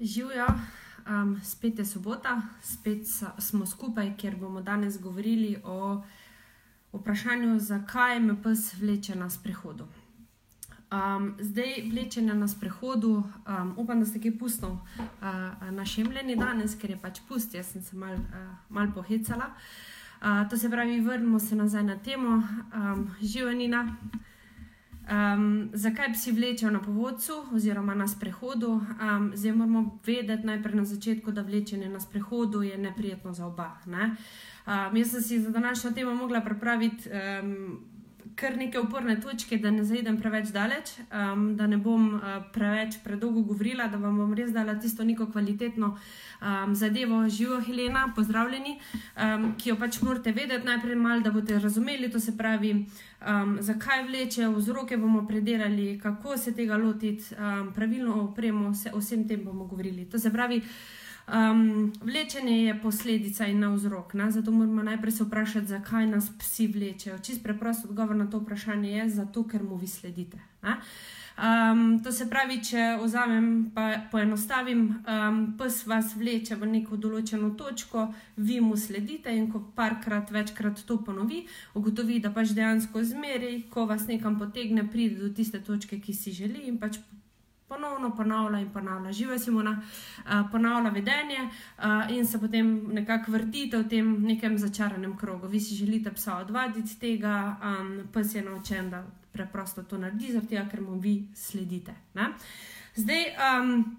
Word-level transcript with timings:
Živijo, 0.00 0.46
um, 1.08 1.40
spet 1.42 1.78
je 1.78 1.84
sobota, 1.84 2.42
spet 2.62 3.06
smo 3.38 3.66
skupaj, 3.66 4.16
ker 4.16 4.36
bomo 4.36 4.60
danes 4.60 5.00
govorili 5.00 5.56
o 5.64 6.02
vprašanju, 6.92 7.58
zakaj 7.58 8.20
me 8.20 8.42
pes 8.42 8.74
vleče 8.74 9.14
na 9.14 9.30
sprehodu. 9.30 9.86
Um, 10.92 11.34
zdaj, 11.38 11.90
vlečenje 11.90 12.34
na 12.34 12.48
sprehodu, 12.48 13.08
um, 13.08 13.74
upam, 13.76 14.00
da 14.00 14.06
ste 14.06 14.20
kaj 14.20 14.38
pustili 14.38 14.72
uh, 14.72 15.70
na 15.70 15.84
šemljeni 15.84 16.36
danes, 16.36 16.76
ker 16.78 16.90
je 16.90 17.00
pač 17.02 17.20
pust, 17.28 17.54
jaz 17.54 17.72
sem 17.72 17.82
se 17.82 17.96
mal, 17.96 18.14
uh, 18.14 18.52
mal 18.68 18.92
pohecala. 18.94 19.50
Uh, 20.20 20.48
to 20.50 20.56
se 20.56 20.70
pravi, 20.70 21.00
vrnimo 21.00 21.38
se 21.38 21.56
nazaj 21.56 21.82
na 21.82 21.96
temo, 21.98 22.42
um, 22.74 23.10
živenina. 23.20 23.96
Um, 25.06 25.70
zakaj 25.72 26.12
psi 26.12 26.32
vlečejo 26.32 26.70
na 26.70 26.80
povodcu 26.82 27.32
oziroma 27.54 27.94
na 27.94 28.08
sprehodu? 28.08 28.68
Um, 28.70 29.32
zdaj 29.34 29.52
moramo 29.52 29.98
vedeti 30.06 30.46
najprej 30.46 30.74
na 30.74 30.84
začetku, 30.84 31.30
da 31.32 31.42
vlečenje 31.42 31.88
na 31.88 32.00
sprehodu 32.00 32.62
je 32.62 32.78
neprijetno 32.78 33.32
za 33.32 33.46
oba. 33.46 33.78
Ne? 33.86 34.16
Um, 34.66 34.96
jaz 34.96 35.10
sem 35.10 35.22
si 35.22 35.40
za 35.40 35.50
današnjo 35.50 35.90
temo 35.90 36.14
mogla 36.14 36.40
pripraviti 36.40 37.08
um, 37.42 37.80
kar 38.36 38.56
neke 38.56 38.80
uporne 38.80 39.16
točke, 39.20 39.56
da 39.58 39.70
ne 39.70 39.84
zaidem 39.84 40.18
preveč 40.20 40.50
daleč, 40.52 40.92
um, 41.08 41.46
da 41.56 41.66
ne 41.66 41.78
bom 41.80 42.08
uh, 42.14 42.34
preveč 42.52 42.98
predolgo 43.04 43.42
govorila, 43.48 43.86
da 43.88 43.96
vam 43.96 44.18
bom 44.20 44.34
res 44.36 44.52
dala 44.52 44.74
tisto 44.80 45.04
neko 45.04 45.26
kvalitetno 45.32 45.94
um, 45.96 46.74
zadevo. 46.76 47.22
Živo, 47.28 47.60
Helena, 47.64 48.06
pozdravljeni, 48.16 48.76
um, 49.16 49.48
ki 49.56 49.70
jo 49.72 49.78
pač 49.80 50.00
morate 50.04 50.34
vedeti 50.36 50.68
najprej 50.68 51.00
malo, 51.00 51.24
da 51.24 51.32
boste 51.32 51.58
razumeli, 51.58 52.10
to 52.12 52.20
se 52.20 52.36
pravi, 52.36 52.74
um, 53.24 53.56
zakaj 53.60 54.04
vleče, 54.10 54.50
vzroke 54.58 55.00
bomo 55.00 55.24
predelali, 55.26 55.96
kako 56.02 56.36
se 56.36 56.52
tega 56.54 56.76
lotiti, 56.76 57.34
um, 57.34 57.72
pravilno 57.72 58.20
opremo, 58.28 58.74
o 58.92 59.00
vsem 59.00 59.24
tem 59.28 59.44
bomo 59.44 59.64
govorili. 59.64 60.04
To 60.10 60.18
se 60.18 60.32
pravi. 60.32 60.62
Um, 61.26 61.92
vlečenje 62.02 62.64
je 62.64 62.74
posledica 62.82 63.46
in 63.46 63.58
ne 63.58 63.68
vzrok. 63.74 64.14
Ne? 64.14 64.30
Zato 64.30 64.50
moramo 64.50 64.82
najprej 64.82 65.12
se 65.12 65.24
vprašati, 65.24 65.66
zakaj 65.66 66.06
nas 66.06 66.30
psi 66.38 66.66
vlečejo. 66.66 67.18
Čist 67.18 67.42
preprost 67.42 67.84
odgovor 67.84 68.16
na 68.16 68.30
to 68.30 68.38
vprašanje 68.38 68.90
je: 68.90 69.08
zato, 69.10 69.42
ker 69.48 69.62
mu 69.62 69.76
vi 69.76 69.86
sledite. 69.86 70.38
Um, 71.36 71.98
to 72.04 72.12
se 72.12 72.24
pravi, 72.30 72.62
če 72.64 72.94
vzamem 73.02 73.70
pa 73.74 73.90
poenostavim, 74.10 74.86
um, 75.04 75.40
pes 75.58 75.82
vas 75.86 76.14
vleče 76.16 76.56
v 76.56 76.70
neko 76.70 76.96
določeno 76.96 77.50
točko, 77.58 78.06
vi 78.36 78.56
mu 78.64 78.76
sledite 78.76 79.34
in 79.36 79.50
ko 79.52 79.60
parkrat, 79.76 80.32
večkrat 80.32 80.80
to 80.88 80.96
ponovi, 81.04 81.42
ugotovi, 81.74 82.22
da 82.24 82.30
pač 82.32 82.54
dejansko 82.56 83.04
zmeri, 83.04 83.66
ko 83.68 83.84
vas 83.84 84.06
nekam 84.08 84.38
potegne, 84.40 84.86
pride 84.88 85.20
do 85.26 85.28
tiste 85.28 85.60
točke, 85.60 86.00
ki 86.00 86.14
si 86.16 86.32
želi 86.32 86.64
in 86.70 86.80
pač 86.80 86.96
ponovno 87.68 88.16
ponavlja 88.16 88.58
in 88.58 88.70
ponavlja, 88.72 89.12
živa 89.12 89.38
Simona, 89.38 89.72
uh, 89.80 90.50
ponavlja 90.52 90.90
vedenje 90.90 91.38
uh, 91.42 91.84
in 92.10 92.26
se 92.26 92.40
potem 92.40 92.88
nekako 92.94 93.32
vrtite 93.32 93.78
v 93.78 93.88
tem 93.88 94.22
nekem 94.22 94.58
začaranem 94.58 95.16
krogu. 95.16 95.46
Vi 95.46 95.60
si 95.60 95.74
želite 95.74 96.12
psa 96.14 96.36
odvaditi 96.36 96.98
tega, 97.00 97.56
um, 97.62 98.08
pes 98.12 98.34
je 98.34 98.42
naučen, 98.42 98.90
da 98.90 99.04
preprosto 99.32 99.82
to 99.82 99.98
naredi, 99.98 100.32
zato 100.32 100.68
ker 100.70 100.80
mu 100.80 100.98
vi 101.00 101.28
sledite. 101.34 101.94
Ne? 102.14 102.32
Zdaj, 102.94 103.24
um, 103.60 103.96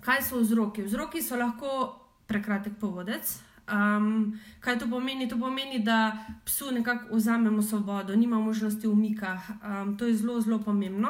kaj 0.00 0.22
so 0.22 0.38
vzroki? 0.38 0.82
Vzroki 0.82 1.22
so 1.22 1.36
lahko 1.36 1.98
prekratek 2.26 2.78
povodec. 2.80 3.47
Um, 3.72 4.38
kaj 4.60 4.78
to 4.78 4.86
pomeni? 4.90 5.28
To 5.28 5.38
pomeni, 5.38 5.78
da 5.78 6.24
psu 6.44 6.72
nekako 6.72 7.16
vzamemo 7.16 7.62
svobodo, 7.62 8.16
nima 8.16 8.38
možnosti 8.40 8.86
umika. 8.86 9.40
Um, 9.48 9.98
to 9.98 10.06
je 10.06 10.16
zelo, 10.16 10.40
zelo 10.40 10.58
pomembno. 10.58 11.08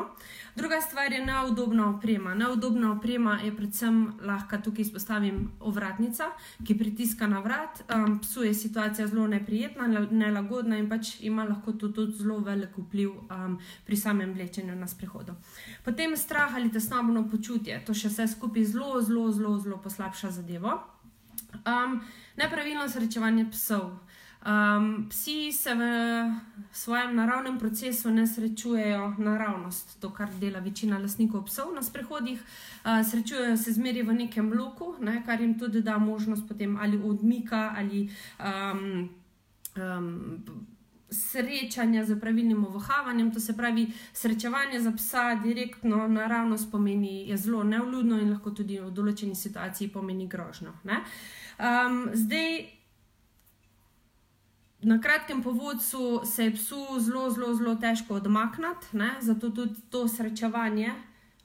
Druga 0.56 0.80
stvar 0.80 1.12
je 1.12 1.26
neudobna 1.26 1.90
oprema. 1.90 2.34
Neudobna 2.34 2.92
oprema 2.92 3.38
je 3.44 3.56
predvsem 3.56 4.12
lahko 4.22 4.58
tukaj 4.58 4.82
izpostavim 4.82 5.50
ovratnica, 5.60 6.24
ki 6.66 6.78
pritiska 6.78 7.26
na 7.26 7.40
vrat. 7.40 7.82
Um, 7.94 8.18
psu 8.20 8.42
je 8.42 8.54
situacija 8.54 9.06
zelo 9.06 9.26
neprijetna, 9.26 9.86
nelagodna 10.10 10.78
in 10.78 10.88
pač 10.88 11.20
ima 11.20 11.44
lahko 11.44 11.72
to 11.72 11.88
tudi 11.88 12.12
zelo 12.12 12.38
velik 12.38 12.78
vpliv 12.78 13.10
um, 13.10 13.58
pri 13.86 13.96
samem 13.96 14.32
vlečenju 14.32 14.76
na 14.76 14.86
sprehodu. 14.88 15.34
Potem 15.84 16.16
strah 16.16 16.54
ali 16.54 16.72
tesnobno 16.72 17.28
počutje, 17.30 17.82
to 17.86 17.94
še 17.94 18.08
vse 18.08 18.26
skupaj 18.34 18.64
zelo, 18.64 19.00
zelo, 19.00 19.30
zelo, 19.32 19.58
zelo 19.58 19.82
poslabša 19.82 20.30
zadevo. 20.30 20.97
Um, 21.66 22.00
nepravilno 22.36 22.88
srečevanje 22.88 23.50
psov. 23.50 23.98
Um, 24.46 25.08
psi 25.10 25.52
se 25.52 25.74
v 25.74 25.80
svojem 26.72 27.16
naravnem 27.16 27.58
procesu 27.58 28.10
ne 28.10 28.26
srečujejo 28.26 29.14
naravnost, 29.18 30.00
to, 30.00 30.10
kar 30.10 30.30
dela 30.40 30.60
večina 30.60 30.98
lastnikov 30.98 31.44
psov 31.44 31.74
na 31.74 31.82
sprehodih. 31.82 32.40
Uh, 32.84 33.02
srečujejo 33.10 33.56
se 33.56 33.72
zmeri 33.72 34.02
v 34.02 34.12
nekem 34.12 34.50
bloku, 34.50 34.94
ne, 35.00 35.22
kar 35.26 35.40
jim 35.40 35.58
tudi 35.58 35.82
da 35.82 35.98
možnost 35.98 36.48
potem 36.48 36.76
ali 36.76 37.00
odmika 37.04 37.74
ali. 37.76 38.08
Um, 38.38 39.10
um, 39.76 40.66
Srečanja 41.10 42.04
z 42.04 42.20
pravilnim 42.20 42.66
vohavanjem, 42.68 43.30
to 43.32 43.40
se 43.40 43.56
pravi, 43.56 43.86
srečevanje 44.12 44.80
za 44.80 44.92
psa 44.92 45.34
direktno 45.34 46.08
naravno 46.08 46.56
pomeni, 46.72 47.28
je 47.28 47.36
zelo 47.36 47.64
neuljudno 47.64 48.18
in 48.20 48.30
lahko 48.30 48.50
tudi 48.50 48.76
v 48.80 48.90
določeni 48.90 49.34
situaciji 49.34 49.88
pomeni 49.88 50.26
grožnjo. 50.28 50.74
Um, 51.58 52.10
zdaj, 52.14 52.66
na 54.80 55.00
kratkem 55.00 55.42
povodcu 55.42 56.20
se 56.24 56.44
je 56.44 56.54
psu 56.54 56.86
zelo, 56.98 57.30
zelo, 57.30 57.54
zelo 57.54 57.74
težko 57.74 58.14
odmakniti, 58.14 58.86
zato 59.20 59.50
tudi 59.50 59.74
to 59.90 60.08
srečevanje 60.08 60.92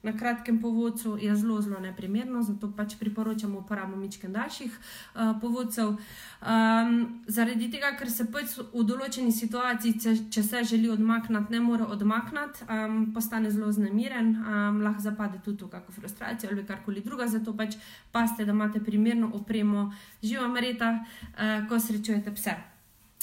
na 0.04 0.12
kratkem 0.12 0.60
povodcu 0.60 1.16
je 1.20 1.36
zelo, 1.36 1.60
zelo 1.62 1.80
neprimerno, 1.80 2.42
zato 2.42 2.70
pač 2.76 2.94
priporočamo 3.00 3.58
uporabo 3.58 3.96
mičken 3.96 4.32
daljših 4.32 4.72
uh, 4.72 5.40
povodcev. 5.40 5.96
Um, 6.44 7.22
zaradi 7.26 7.70
tega, 7.72 7.94
ker 7.98 8.10
se 8.10 8.26
pač 8.32 8.58
v 8.58 8.84
določeni 8.84 9.32
situaciji, 9.32 9.98
če, 10.00 10.14
če 10.30 10.42
se 10.44 10.62
želi 10.74 10.90
odmakniti, 10.92 11.52
ne 11.56 11.60
more 11.64 11.88
odmakniti, 11.96 12.68
um, 12.68 13.00
postane 13.16 13.50
zelo 13.50 13.72
znemiren, 13.72 14.34
um, 14.36 14.82
lahko 14.84 15.06
zapade 15.08 15.40
tudi 15.44 15.64
v 15.64 15.72
kakšno 15.72 15.96
frustracijo 16.00 16.52
ali 16.52 16.66
karkoli 16.68 17.04
druga. 17.04 17.28
Zato 17.32 17.56
pač 17.56 17.78
paste, 18.12 18.44
da 18.44 18.52
imate 18.52 18.84
primerno 18.84 19.32
opremo, 19.34 19.90
živa 20.22 20.48
mareta, 20.52 20.98
uh, 21.00 21.64
ko 21.68 21.80
srečujete 21.80 22.34
pse. 22.36 22.58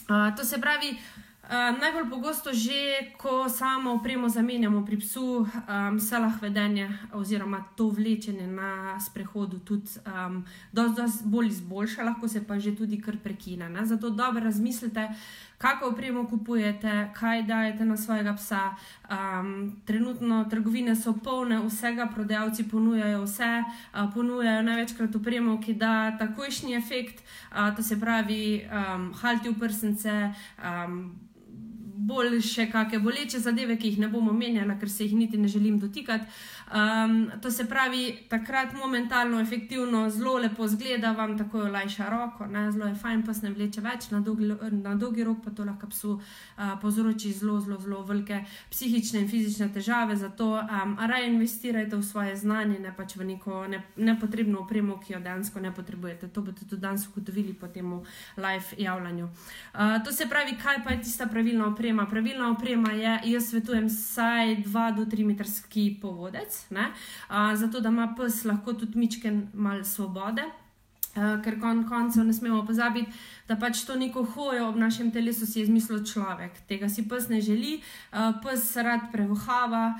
Uh, 0.09 0.31
to 0.35 0.43
se 0.43 0.57
pravi, 0.57 0.95
uh, 1.51 1.79
najbolj 1.79 2.09
pogosto 2.09 2.53
že, 2.53 3.11
ko 3.17 3.49
samo 3.49 3.93
opremo 3.99 4.29
zamenjamo 4.29 4.85
pri 4.85 4.97
psu, 4.97 5.43
um, 5.43 5.99
se 5.99 6.17
lahko 6.17 6.45
vedenje 6.47 6.89
oziroma 7.13 7.63
to 7.75 7.89
vlečenje 7.89 8.47
na 8.47 8.99
sprehodu 8.99 9.59
tudi 9.59 9.91
um, 10.07 10.45
dosti 10.71 11.01
dost 11.01 11.25
bolj 11.25 11.47
izboljša, 11.47 12.03
lahko 12.03 12.27
se 12.27 12.47
pa 12.47 12.59
že 12.59 12.75
tudi 12.75 13.01
kar 13.01 13.17
prekine. 13.23 13.69
Ne? 13.69 13.85
Zato 13.85 14.09
dobro 14.09 14.43
razmislite, 14.43 15.09
kako 15.57 15.89
opremo 15.89 16.27
kupujete, 16.27 17.09
kaj 17.13 17.43
dajete 17.43 17.85
na 17.85 17.97
svojega 17.97 18.33
psa. 18.33 18.75
Um, 19.11 19.81
trenutno 19.85 20.45
trgovine 20.49 20.95
so 20.95 21.13
polne 21.13 21.59
vsega, 21.65 22.07
prodajalci 22.13 22.69
ponujajo 22.69 23.23
vse, 23.23 23.63
uh, 23.63 24.13
ponujajo 24.13 24.61
največkrat 24.61 25.15
opremo, 25.15 25.59
ki 25.61 25.73
da 25.73 26.17
takojšnji 26.17 26.73
efekt, 26.75 27.23
uh, 27.51 27.75
to 27.75 27.83
se 27.83 27.99
pravi, 27.99 28.63
um, 28.71 29.13
halti 29.13 29.49
v 29.49 29.59
prsence. 29.59 30.33
Um, 30.63 31.11
Bolj 32.01 32.39
še 32.41 32.65
kakšne 32.71 32.99
boleče 33.03 33.39
zadeve, 33.39 33.77
ki 33.77 33.91
jih 33.91 33.99
ne 34.01 34.07
bom 34.09 34.29
omenjala, 34.31 34.77
ker 34.79 34.89
se 34.89 35.05
jih 35.05 35.13
niti 35.15 35.37
ne 35.37 35.47
želim 35.47 35.79
dotikati. 35.79 36.25
Um, 36.71 37.31
to 37.41 37.51
se 37.51 37.65
pravi, 37.69 38.17
takrat 38.29 38.73
momentalno, 38.73 39.39
efektivno, 39.41 40.09
zelo 40.09 40.37
lepo 40.37 40.67
zgleda, 40.67 41.11
vam 41.11 41.37
tako 41.37 41.65
olajša 41.67 42.09
roko, 42.09 42.45
ne? 42.45 42.71
zelo 42.71 42.87
je 42.87 42.95
fajn, 42.95 43.25
pa 43.25 43.33
se 43.33 43.45
ne 43.45 43.51
vleče 43.53 43.81
več, 43.83 44.07
na 44.11 44.21
dolgi, 44.23 44.47
na 44.71 44.95
dolgi 44.95 45.25
rok 45.27 45.43
pa 45.43 45.51
to 45.51 45.65
lahko 45.67 45.89
psu 45.91 46.13
uh, 46.15 46.71
povzroči 46.81 47.33
zelo, 47.35 47.59
zelo, 47.59 47.77
zelo 47.81 48.01
velike 48.07 48.39
psihične 48.71 49.21
in 49.21 49.27
fizične 49.27 49.67
težave. 49.73 50.15
Zato 50.15 50.47
um, 50.61 50.95
raje 50.97 51.27
investirajte 51.27 51.99
v 51.99 52.07
svoje 52.07 52.37
znanje, 52.39 52.79
ne 52.79 52.95
pač 52.97 53.17
v 53.19 53.27
neko 53.33 53.65
ne, 53.67 53.83
nepotrebno 53.97 54.63
opremo, 54.63 54.97
ki 55.03 55.17
jo 55.17 55.19
dejansko 55.19 55.59
ne 55.59 55.73
potrebujete. 55.75 56.31
To 56.31 56.41
boste 56.41 56.65
tudi 56.65 56.81
danes 56.81 57.05
ugotovili 57.11 57.53
po 57.53 57.67
tem 57.67 57.91
live 58.37 58.79
javljanju. 58.79 59.27
Uh, 59.27 59.99
to 60.05 60.15
se 60.15 60.29
pravi, 60.29 60.55
kaj 60.63 60.83
pa 60.87 60.95
je 60.95 61.03
tista 61.03 61.27
pravilna 61.27 61.67
oprema? 61.67 61.90
Pravilna 62.09 62.51
oprema 62.51 62.91
je, 62.91 63.19
jaz 63.25 63.49
svetujem, 63.49 63.85
vsaj 63.87 64.55
2 64.63 64.95
do 64.95 65.05
3 65.05 65.25
metrski 65.25 65.97
povodec 66.01 66.65
uh, 66.71 67.55
zato 67.55 67.79
da 67.79 67.89
ima 67.89 68.13
pes 68.17 68.45
lahko 68.45 68.73
tudi 68.73 68.99
mičken 68.99 69.47
mal 69.53 69.83
svobode. 69.83 70.41
Uh, 71.15 71.41
ker 71.43 71.59
konec 71.59 71.87
koncev 71.89 72.23
ne 72.23 72.33
smemo 72.33 72.65
pozabiti, 72.65 73.11
da 73.51 73.59
pač 73.59 73.83
to 73.83 73.97
neko 73.99 74.23
hojo 74.23 74.69
ob 74.69 74.79
našem 74.79 75.11
telesu 75.11 75.45
si 75.45 75.59
je 75.59 75.67
izmislil 75.67 76.05
človek. 76.07 76.55
Tega 76.71 76.87
si 76.89 77.03
pes 77.03 77.27
ne 77.27 77.41
želi, 77.43 77.81
uh, 77.81 78.31
pes 78.39 78.63
rad 78.79 79.11
prevohava, 79.11 79.99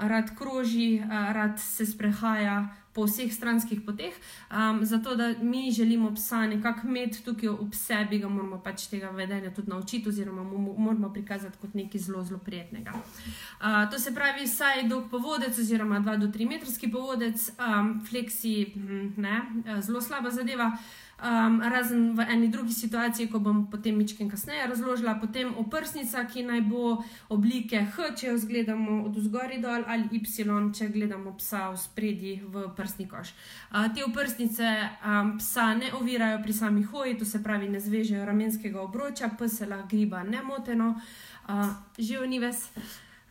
rad 0.00 0.32
kroži, 0.38 0.96
uh, 1.04 1.30
rad 1.36 1.60
se 1.60 1.86
sprehaja 1.86 2.64
po 2.96 3.04
vseh 3.04 3.28
stranskih 3.28 3.84
poteh. 3.84 4.16
Um, 4.48 4.80
zato, 4.84 5.16
da 5.16 5.34
mi 5.42 5.68
želimo 5.70 6.14
psa 6.14 6.46
nekako 6.46 6.88
imeti 6.88 7.20
tukaj 7.24 7.48
v 7.48 7.68
sebi, 7.76 8.18
ga 8.18 8.28
moramo 8.28 8.62
pač 8.64 8.86
tega 8.88 9.10
vedenja 9.12 9.52
tudi 9.54 9.68
naučiti, 9.70 10.08
oziroma 10.08 10.42
mu 10.42 10.74
moramo 10.78 11.12
prikazati 11.12 11.58
kot 11.60 11.74
nekaj 11.74 12.00
zelo, 12.00 12.24
zelo 12.24 12.40
prijetnega. 12.40 12.92
Uh, 12.96 13.90
to 13.90 13.98
se 13.98 14.14
pravi, 14.14 14.48
saj 14.48 14.88
dolg 14.88 15.10
povodec, 15.10 15.58
oziroma 15.58 16.00
2-3 16.00 16.48
metrski 16.48 16.88
povodec, 16.88 17.50
um, 17.60 17.98
fleksi, 18.08 18.72
hm, 18.74 19.12
ne, 19.20 19.40
zelo 19.84 20.00
slaba 20.00 20.30
zadeva. 20.30 20.72
Um, 21.16 21.62
razen 21.64 22.12
v 22.12 22.20
eni 22.28 22.48
drugi 22.48 22.72
situaciji, 22.76 23.30
ko 23.32 23.38
bom 23.40 23.62
potem 23.72 23.96
nekaj 23.96 24.28
kasneje 24.28 24.66
razložila, 24.68 25.14
potem 25.16 25.48
oprsnica, 25.56 26.26
ki 26.28 26.42
naj 26.44 26.60
bo 26.68 26.98
oblike 27.32 27.80
H, 27.88 28.10
če 28.12 28.26
jo 28.26 28.34
gledamo 28.44 28.98
od 29.08 29.16
zgori 29.24 29.56
dol, 29.56 29.80
ali 29.88 30.12
Y, 30.12 30.28
če 30.76 30.90
gledamo 30.92 31.32
psa 31.40 31.70
v 31.72 31.80
spredi 31.80 32.34
v 32.44 32.68
prsni 32.76 33.08
koš. 33.08 33.32
Uh, 33.72 33.88
te 33.96 34.04
oprsnice 34.04 34.68
um, 35.00 35.38
psa 35.40 35.72
ne 35.74 35.88
ovirajo 35.96 36.42
pri 36.44 36.52
sami 36.52 36.84
hoji, 36.84 37.16
to 37.16 37.24
se 37.24 37.42
pravi, 37.42 37.68
ne 37.68 37.80
zvežejo 37.80 38.24
ramenskega 38.24 38.84
obroča, 38.84 39.32
pes 39.38 39.56
se 39.56 39.66
lahko 39.66 39.88
griba 39.88 40.20
nemoteno, 40.22 41.00
uh, 41.48 41.66
živo 41.98 42.26
ni 42.26 42.44
ves. 42.44 42.68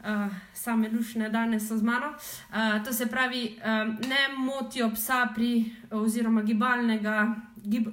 Uh, 0.05 0.29
same 0.53 0.89
lušne 0.89 1.29
danes 1.29 1.67
so 1.67 1.77
z 1.77 1.81
mano. 1.81 2.13
Uh, 2.49 2.81
to 2.85 2.93
se 2.93 3.05
pravi, 3.05 3.57
um, 3.57 3.97
ne 4.09 4.27
motijo 4.37 4.89
psa 4.93 5.27
pri, 5.35 5.71
oziroma 5.91 6.41
gibalnega 6.41 7.35
gib, 7.65 7.87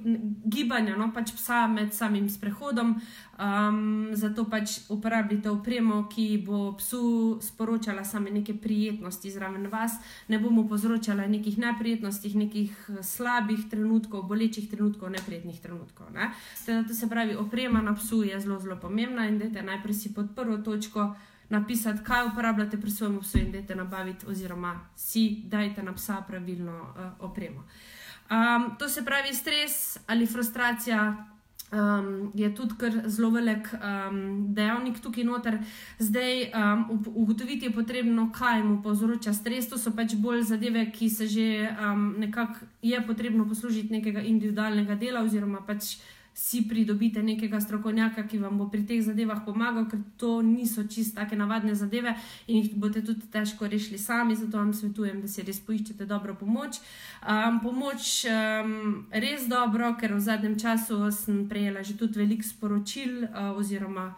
gibanja, 0.45 0.95
no 0.97 1.09
pač 1.13 1.33
psa 1.37 1.67
med 1.67 1.93
samim 1.93 2.29
sprehodom. 2.29 2.95
Um, 3.33 4.11
zato 4.13 4.45
pač 4.45 4.77
uporabljate 4.93 5.49
opremo, 5.49 6.03
ki 6.09 6.37
bo 6.45 6.75
psu 6.77 7.39
sporočala 7.41 8.03
same 8.05 8.31
neke 8.31 8.53
prijetnosti 8.53 9.31
zraven 9.31 9.67
vas, 9.73 9.97
ne 10.27 10.39
bomo 10.39 10.67
povzročali 10.69 11.25
nekih 11.31 11.57
neprijetnosti, 11.57 12.33
nekih 12.37 12.89
slabih 13.01 13.65
trenutkov, 13.71 14.27
bolečih 14.29 14.69
trenutkov, 14.69 15.09
neprijetnih 15.09 15.59
trenutkov. 15.59 16.13
Ne? 16.13 16.29
Teda, 16.65 16.83
to 16.87 16.93
se 16.93 17.09
pravi, 17.09 17.35
oprema 17.35 17.81
na 17.81 17.95
psu 17.95 18.23
je 18.23 18.39
zelo, 18.39 18.59
zelo 18.59 18.77
pomembna 18.79 19.27
in 19.27 19.39
dajte 19.41 19.65
najprej 19.65 19.93
si 19.93 20.13
pod 20.13 20.35
prvo 20.35 20.57
točko. 20.57 21.15
Napisati, 21.49 22.03
kaj 22.03 22.27
uporabljate 22.31 22.77
pri 22.81 22.91
svojem 22.91 23.19
psu, 23.19 23.37
in 23.37 23.51
dajte 23.51 23.75
nabaviti, 23.75 24.25
oziroma 24.29 24.79
si 24.95 25.43
dajte 25.45 25.83
na 25.83 25.93
psa 25.93 26.21
pravilno 26.27 26.79
uh, 26.81 27.11
opremo. 27.19 27.59
Uh, 27.59 28.02
Um, 28.33 28.75
to 28.79 28.89
se 28.89 29.05
pravi, 29.05 29.33
stres 29.33 29.97
ali 30.07 30.25
frustracija 30.25 31.25
um, 31.73 32.31
je 32.33 32.55
tudi 32.55 32.73
zelo 33.05 33.29
velik 33.29 33.69
um, 33.73 34.53
dejavnik 34.53 34.99
tukaj 34.99 35.23
noter. 35.23 35.57
Zdaj, 35.99 36.51
um, 36.51 37.03
ugotoviti 37.15 37.65
je 37.65 37.73
potrebno, 37.73 38.31
kaj 38.31 38.63
mu 38.63 38.81
povzroča 38.83 39.33
stres. 39.33 39.69
To 39.69 39.77
so 39.77 39.91
pač 39.95 40.15
bolj 40.15 40.41
zadeve, 40.41 40.87
ki 40.91 41.09
se 41.09 41.27
že 41.27 41.69
um, 41.69 42.15
nekako 42.17 42.65
je 42.81 43.05
potrebno 43.07 43.47
poslužiti 43.47 43.93
nekega 43.93 44.21
individualnega 44.21 44.95
dela 44.95 45.21
oziroma 45.21 45.61
pač 45.67 45.97
si 46.33 46.67
pridobite 46.67 47.23
nekega 47.23 47.61
strokovnjaka, 47.61 48.27
ki 48.27 48.39
vam 48.41 48.57
bo 48.57 48.65
pri 48.69 48.81
teh 48.89 49.01
zadevah 49.05 49.43
pomagal, 49.45 49.85
ker 49.89 49.99
to 50.17 50.41
niso 50.41 50.83
čist 50.89 51.15
take 51.15 51.37
navadne 51.37 51.75
zadeve 51.75 52.15
in 52.47 52.63
jih 52.63 52.73
boste 52.75 53.03
tudi 53.05 53.29
težko 53.31 53.69
rešili 53.69 53.97
sami. 53.97 54.35
Zato 54.35 54.57
vam 54.57 54.73
svetujem, 54.73 55.21
da 55.21 55.27
si 55.29 55.45
res 55.45 55.61
poiščete 55.61 56.05
dobro 56.09 56.33
pomoč. 56.35 56.81
Um, 57.21 57.59
pomoč 57.61 58.25
um, 58.25 59.05
res 59.13 59.45
dobro, 59.47 59.93
ker 59.99 60.17
v 60.17 60.21
zadnjem 60.25 60.57
času 60.59 61.05
sem 61.11 61.45
prejela 61.49 61.83
že 61.83 61.97
tudi 61.97 62.19
veliko 62.19 62.43
sporočil 62.43 63.29
uh, 63.29 63.53
oziroma. 63.57 64.13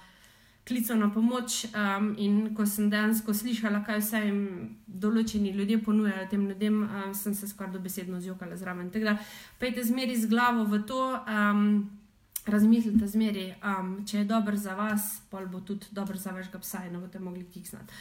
Klical 0.65 0.97
na 0.97 1.11
pomoč, 1.13 1.67
um, 1.77 2.15
in 2.17 2.55
ko 2.57 2.65
sem 2.65 2.87
dejansko 2.89 3.35
slišala, 3.37 3.83
kaj 3.85 3.99
vse 4.01 4.21
jim 4.23 4.39
določeni 4.87 5.51
ljudje 5.53 5.77
ponujajo 5.85 6.23
tem 6.31 6.47
ljudem, 6.49 6.79
um, 6.87 7.11
sem 7.13 7.35
se 7.37 7.45
skoraj 7.45 7.75
dobesedno 7.75 8.17
zjokala 8.17 8.57
zraven. 8.57 8.89
Tako 8.89 9.11
da, 9.11 9.13
pejte 9.61 9.83
zmeri 9.85 10.17
z 10.17 10.31
glavo 10.31 10.65
v 10.65 10.81
to. 10.89 11.03
Um, 11.29 12.01
razmislite 12.45 13.07
zmeri, 13.07 13.53
um, 13.63 14.05
če 14.05 14.17
je 14.17 14.25
dobro 14.29 14.57
za 14.57 14.75
vas, 14.75 15.21
pol 15.31 15.47
bo 15.47 15.59
tudi 15.65 15.85
dobro 15.91 16.17
za 16.17 16.31
vašega 16.31 16.59
psa 16.59 16.83
in 16.85 16.93
ne 16.93 16.99
boste 16.99 17.19
mogli 17.19 17.45
kiksnati. 17.53 17.93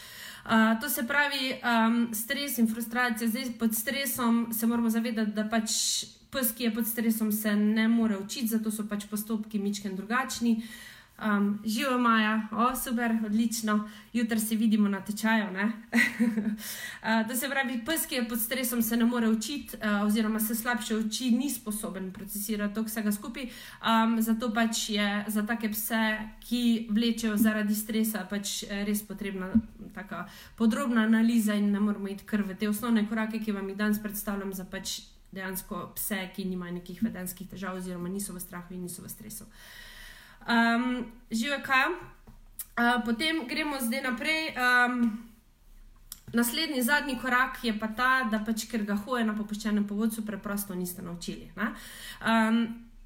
Uh, 0.44 0.81
to 0.81 0.88
se 0.88 1.06
pravi, 1.08 1.55
um, 1.61 2.14
stres 2.14 2.58
in 2.58 2.69
frustracija. 2.69 3.29
Zdaj 3.29 3.55
pod 3.58 3.75
stresom 3.75 4.49
se 4.52 4.67
moramo 4.67 4.91
zavedati, 4.91 5.32
da 5.32 5.49
pač 5.49 5.70
pes, 6.31 6.52
ki 6.52 6.69
je 6.69 6.75
pod 6.75 6.87
stresom, 6.87 7.32
se 7.32 7.56
ne 7.56 7.88
more 7.88 8.19
učiti, 8.19 8.52
zato 8.52 8.70
so 8.70 8.85
pač 8.88 9.06
postopki 9.11 9.58
mičken 9.58 9.96
drugačni. 9.96 10.58
Uh, 10.58 10.94
Um, 11.23 11.61
živo 11.65 11.99
Maja, 11.99 12.49
o, 12.53 12.77
super, 12.77 13.13
odlično, 13.27 13.89
jutri 14.13 14.41
se 14.41 14.57
vidimo 14.57 14.89
na 14.89 15.01
tečaju. 15.01 15.45
uh, 15.45 15.71
to 17.29 17.37
se 17.37 17.49
pravi, 17.49 17.85
pes, 17.87 18.07
ki 18.07 18.15
je 18.15 18.29
pod 18.29 18.41
stresom, 18.41 18.83
se 18.83 18.97
ne 18.97 19.05
more 19.05 19.29
učiti, 19.29 19.77
uh, 19.77 20.07
oziroma 20.07 20.41
se 20.41 20.55
slabše 20.55 20.97
uči, 20.97 21.31
ni 21.31 21.51
sposoben 21.51 22.13
procesirati 22.13 22.81
vsega 22.81 23.13
skupaj. 23.13 23.45
Um, 23.45 24.23
zato 24.23 24.51
pač 24.55 24.89
je 24.89 25.25
za 25.29 25.47
take 25.47 25.71
pse, 25.71 26.19
ki 26.41 26.89
vlečejo 26.91 27.37
zaradi 27.37 27.75
stresa, 27.75 28.27
pač 28.31 28.65
res 28.87 29.07
potrebna 29.07 29.53
tako 29.95 30.25
podrobna 30.57 31.07
analiza 31.07 31.55
in 31.55 31.71
ne 31.71 31.81
moramo 31.81 32.09
iti 32.09 32.27
kar 32.27 32.43
v 32.43 32.59
te 32.59 32.69
osnovne 32.69 33.07
korake, 33.09 33.39
ki 33.39 33.53
vam 33.53 33.69
jih 33.69 33.79
danes 33.79 34.03
predstavljam 34.03 34.53
za 34.53 34.65
pač 34.65 35.01
dejansko 35.33 35.93
pse, 35.95 36.29
ki 36.35 36.45
nimajo 36.45 36.75
nekih 36.75 37.03
vedenskih 37.03 37.49
težav, 37.49 37.79
oziroma 37.79 38.09
niso 38.09 38.35
v 38.35 38.43
strahu 38.43 38.75
in 38.75 38.83
niso 38.83 39.03
v 39.03 39.09
stresu. 39.09 39.45
Uh, 39.45 39.84
Um, 40.49 41.06
Živijo 41.31 41.61
kaj. 41.64 41.87
Uh, 42.75 43.05
potem 43.05 43.46
gremo 43.49 43.81
zdaj 43.81 44.02
naprej. 44.02 44.55
Um, 44.56 45.25
naslednji, 46.35 46.82
zadnji 46.82 47.19
korak 47.23 47.64
je 47.64 47.79
pa 47.79 47.88
ta, 47.88 48.29
da 48.31 48.41
pač, 48.44 48.67
ker 48.70 48.82
ga 48.85 48.96
hoje 49.06 49.25
na 49.25 49.35
popuščenem 49.38 49.87
povodcu, 49.87 50.25
preprosto 50.26 50.75
niste 50.75 51.02
naučili. 51.02 51.50
Um, 51.55 52.64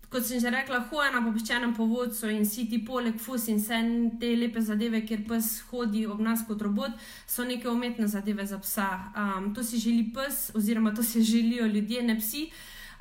kot 0.09 0.25
sem 0.25 0.41
že 0.41 0.51
rekla, 0.51 0.81
hoje 0.91 1.11
na 1.13 1.21
popuščenem 1.23 1.75
povodcu 1.77 2.31
in 2.33 2.47
si 2.49 2.65
ti 2.71 2.81
poleg 2.85 3.21
fus 3.21 3.49
in 3.53 3.61
vse 3.61 3.83
te 4.21 4.33
lepe 4.37 4.63
zadeve, 4.65 5.03
kjer 5.05 5.27
pes 5.29 5.51
hodi 5.71 6.07
ob 6.07 6.21
nas 6.25 6.47
kot 6.49 6.63
robot, 6.65 6.97
so 7.27 7.45
neke 7.45 7.69
umetne 7.69 8.09
zadeve 8.09 8.47
za 8.47 8.59
psa. 8.65 8.89
Um, 9.13 9.53
to 9.55 9.65
si 9.65 9.79
želi 9.79 10.09
pes, 10.15 10.51
oziroma 10.57 10.95
to 10.95 11.03
si 11.03 11.23
želijo 11.23 11.67
ljudje, 11.67 12.03
ne 12.03 12.19
psi. 12.19 12.49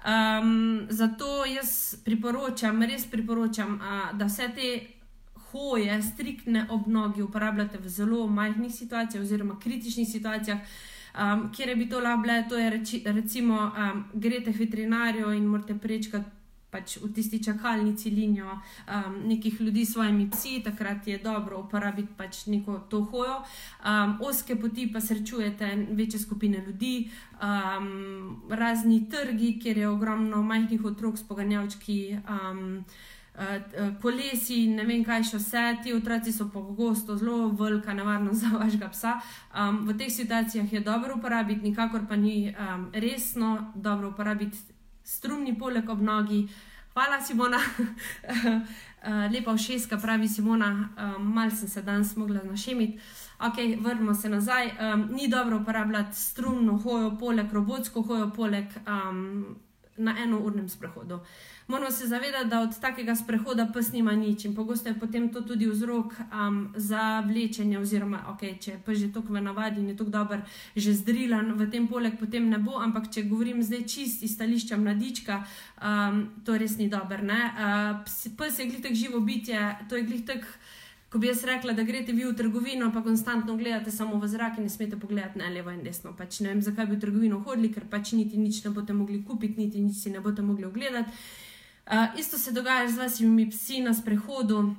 Um, 0.07 0.87
zato 0.89 1.45
jaz 1.45 1.95
priporočam, 2.05 2.83
res 2.83 3.05
priporočam, 3.11 3.73
uh, 3.75 4.17
da 4.17 4.25
vse 4.25 4.47
te 4.55 4.69
hoje, 5.51 6.01
striktne 6.01 6.67
obnogi 6.71 7.21
uporabljate 7.21 7.77
v 7.77 7.89
zelo 7.89 8.27
majhnih 8.27 8.71
situacijah 8.71 9.23
oziroma 9.23 9.59
kritičnih 9.59 10.07
situacijah. 10.07 10.59
Um, 11.17 11.51
kjer 11.51 11.75
bi 11.75 11.89
to 11.89 11.99
lahko, 11.99 12.49
to 12.49 12.57
je 12.57 12.69
reči, 12.69 13.01
recimo, 13.05 13.71
um, 13.77 14.05
k 14.13 14.59
veterinarju 14.59 15.33
in 15.33 15.45
morate 15.45 15.75
prečkati 15.75 16.36
pač 16.77 16.97
v 17.01 17.09
tisti 17.09 17.41
čakalnici 17.43 18.13
linijo 18.13 18.53
um, 18.53 19.17
nekih 19.25 19.61
ljudi 19.61 19.85
s 19.85 19.97
svojimi 19.97 20.29
psi, 20.29 20.61
takrat 20.63 21.07
je 21.07 21.17
dobro 21.17 21.65
uporabiti 21.65 22.13
pač 22.17 22.45
neko 22.45 22.85
to 22.89 23.01
hojo. 23.09 23.41
Um, 23.81 24.21
oske 24.21 24.55
poti 24.55 24.85
pa 24.93 25.01
srečujete 25.01 25.87
večje 25.97 26.19
skupine 26.19 26.61
ljudi, 26.67 27.09
um, 27.41 28.41
razni 28.49 29.09
trgi, 29.09 29.57
kjer 29.59 29.77
je 29.77 29.89
ogromno 29.89 30.43
majhnih 30.43 30.85
otrok 30.85 31.17
s 31.17 31.27
poganjavčki. 31.27 32.17
Um, 32.29 32.85
Kolesi, 34.01 34.63
ne 34.73 34.81
vem, 34.81 35.03
kaj 35.05 35.27
še 35.29 35.37
vse, 35.37 35.63
ti 35.85 35.91
otroci 35.93 36.31
so 36.33 36.47
pogosto 36.49 37.13
zelo 37.21 37.51
velika 37.53 37.93
nevarnost 37.93 38.41
za 38.45 38.57
vašega 38.57 38.89
psa. 38.89 39.11
Um, 39.53 39.83
v 39.85 39.93
teh 39.97 40.09
situacijah 40.09 40.73
je 40.73 40.81
dobro 40.81 41.19
uporabiti, 41.19 41.61
nikakor 41.61 42.07
pa 42.09 42.17
ni 42.17 42.49
um, 42.49 42.89
resno 42.93 43.73
dobro 43.75 44.09
uporabiti 44.09 44.57
strumni 45.07 45.53
poleg 45.53 45.89
ob 45.89 46.01
nogi. 46.01 46.47
Hvala, 46.97 47.21
Simona. 47.21 47.59
Eh, 49.03 49.29
lepa 49.31 49.53
všeska, 49.55 49.97
pravi 49.97 50.27
Simona, 50.27 50.89
um, 50.97 51.33
mal 51.33 51.51
sem 51.51 51.69
se 51.69 51.81
danes 51.81 52.15
mogla 52.15 52.41
našemiti. 52.43 52.99
Ok, 53.39 53.53
vrnimo 53.79 54.13
se 54.13 54.29
nazaj. 54.29 54.67
Um, 54.67 55.09
ni 55.11 55.27
dobro 55.27 55.57
uporabljati 55.57 56.15
strumno 56.15 56.77
hojo, 56.77 57.17
poleg 57.19 57.53
robotsko 57.53 58.01
hojo, 58.01 58.31
poleg 58.35 58.65
um, 58.87 59.55
na 59.97 60.15
enournem 60.23 60.69
sprehodu. 60.69 61.19
Moramo 61.67 61.91
se 61.91 62.07
zavedati, 62.07 62.49
da 62.49 62.61
od 62.61 62.79
takega 62.79 63.15
sprehoda 63.15 63.67
pes 63.73 63.91
nima 63.91 64.11
nič 64.15 64.45
in 64.45 64.55
pogosto 64.55 64.89
je 64.89 64.99
potem 64.99 65.29
to 65.33 65.41
tudi 65.41 65.67
vzrok 65.67 66.13
um, 66.13 66.73
za 66.75 67.19
vlečenje. 67.27 67.79
Oziroma, 67.79 68.23
okay, 68.31 68.55
če 68.59 68.71
je 68.71 68.79
pes 68.85 68.99
že 68.99 69.11
tako 69.11 69.33
v 69.33 69.41
navadi 69.41 69.81
in 69.81 69.89
je 69.89 69.97
tako 69.97 70.09
dober, 70.09 70.41
že 70.75 70.93
zdrilan 70.93 71.53
v 71.59 71.69
tem 71.71 71.87
poleg, 71.87 72.15
potem 72.19 72.49
ne 72.49 72.57
bo. 72.57 72.79
Ampak 72.79 73.11
če 73.11 73.27
govorim 73.27 73.59
zdaj 73.63 73.83
čist 73.83 74.23
iz 74.23 74.35
stališča 74.35 74.77
mladička, 74.77 75.43
um, 75.83 76.23
to 76.45 76.57
res 76.57 76.77
ni 76.77 76.87
dobro. 76.87 77.19
Uh, 77.19 77.99
pes 78.37 78.59
je 78.59 78.65
glitek 78.65 78.95
živo 78.95 79.19
bitje, 79.19 79.75
to 79.89 79.95
je 79.95 80.03
glitek. 80.03 80.47
Ko 81.09 81.19
bi 81.19 81.27
jaz 81.27 81.43
rekla, 81.47 81.73
da 81.73 81.83
greste 81.87 82.11
vi 82.11 82.25
v 82.25 82.35
trgovino, 82.35 82.91
pa 82.93 83.01
konstantno 83.03 83.55
gledate 83.55 83.91
samo 83.91 84.19
v 84.19 84.27
zrak 84.27 84.57
in 84.57 84.67
ne 84.67 84.69
smete 84.69 84.99
pogledati 84.99 85.39
na 85.39 85.49
levo 85.49 85.71
in 85.71 85.83
desno. 85.83 86.11
Pač 86.17 86.41
ne 86.43 86.49
vem, 86.49 86.61
zakaj 86.61 86.85
bi 86.85 86.97
v 86.97 86.99
trgovino 86.99 87.39
hodili, 87.39 87.71
ker 87.71 87.85
pač 87.87 88.11
niti 88.11 88.37
nič 88.37 88.63
ne 88.65 88.71
boste 88.75 88.93
mogli 88.93 89.23
kupiti, 89.23 89.61
niti 89.61 89.79
nič 89.79 90.01
si 90.03 90.11
ne 90.11 90.19
boste 90.19 90.43
mogli 90.43 90.65
ogledati. 90.67 91.11
Uh, 91.87 92.19
isto 92.19 92.37
se 92.37 92.51
dogaja 92.51 92.89
z 92.91 92.97
vašimi 92.97 93.49
psi 93.49 93.79
na 93.81 93.93
sprehodu 93.93 94.75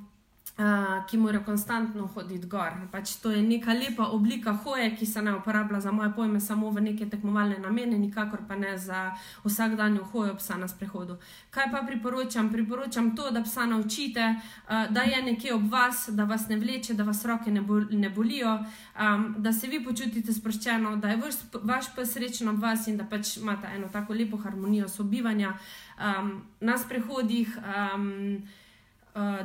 uh, 0.59 1.07
ki 1.07 1.17
morajo 1.17 1.45
konstantno 1.45 2.07
hoditi 2.07 2.47
gor. 2.47 2.73
Pač 2.93 3.17
to 3.23 3.31
je 3.31 3.43
neka 3.43 3.73
lepa 3.73 4.09
oblika 4.13 4.53
hoje, 4.53 4.91
ki 4.97 5.07
se 5.07 5.23
ne 5.23 5.35
uporablja 5.37 5.81
za 5.81 5.93
moje 5.93 6.13
pojme 6.17 6.41
samo 6.41 6.71
v 6.71 6.81
neke 6.81 7.07
tekmovalne 7.07 7.59
namene, 7.59 7.99
nikakor 7.99 8.41
pa 8.49 8.57
ne 8.57 8.79
za 8.79 9.15
vsakdanjo 9.45 10.05
hojo 10.05 10.35
psa 10.37 10.57
na 10.57 10.69
sprehodu. 10.69 11.19
Kaj 11.51 11.71
pa 11.73 11.83
priporočam? 11.87 12.53
Priporočam 12.53 13.17
to, 13.17 13.31
da 13.31 13.43
psa 13.43 13.67
naučite, 13.67 14.35
uh, 14.35 14.91
da 14.91 15.03
je 15.03 15.23
nekje 15.23 15.55
ob 15.55 15.71
vas, 15.73 16.09
da 16.13 16.25
vas 16.25 16.49
ne 16.49 16.57
vleče, 16.57 16.95
da 16.95 17.03
vas 17.03 17.25
roke 17.25 17.51
ne, 17.51 17.61
bol 17.61 17.85
ne 17.91 18.11
bolijo, 18.11 18.59
um, 18.99 19.35
da 19.39 19.53
se 19.53 19.67
vi 19.67 19.85
počutite 19.85 20.33
sproščeno, 20.33 20.97
da 20.97 21.09
je 21.09 21.17
vaš, 21.17 21.35
vaš 21.63 21.95
pes 21.97 22.13
srečen 22.13 22.49
ob 22.49 22.63
vas 22.63 22.87
in 22.87 22.97
da 22.97 23.05
pač 23.05 23.37
imate 23.37 23.69
eno 23.75 23.89
tako 23.93 24.15
lepo 24.15 24.37
harmonijo 24.37 24.89
sobivanja 24.89 25.55
um, 25.99 26.43
na 26.61 26.79
sprehodih. 26.79 27.59
Um, 27.59 28.43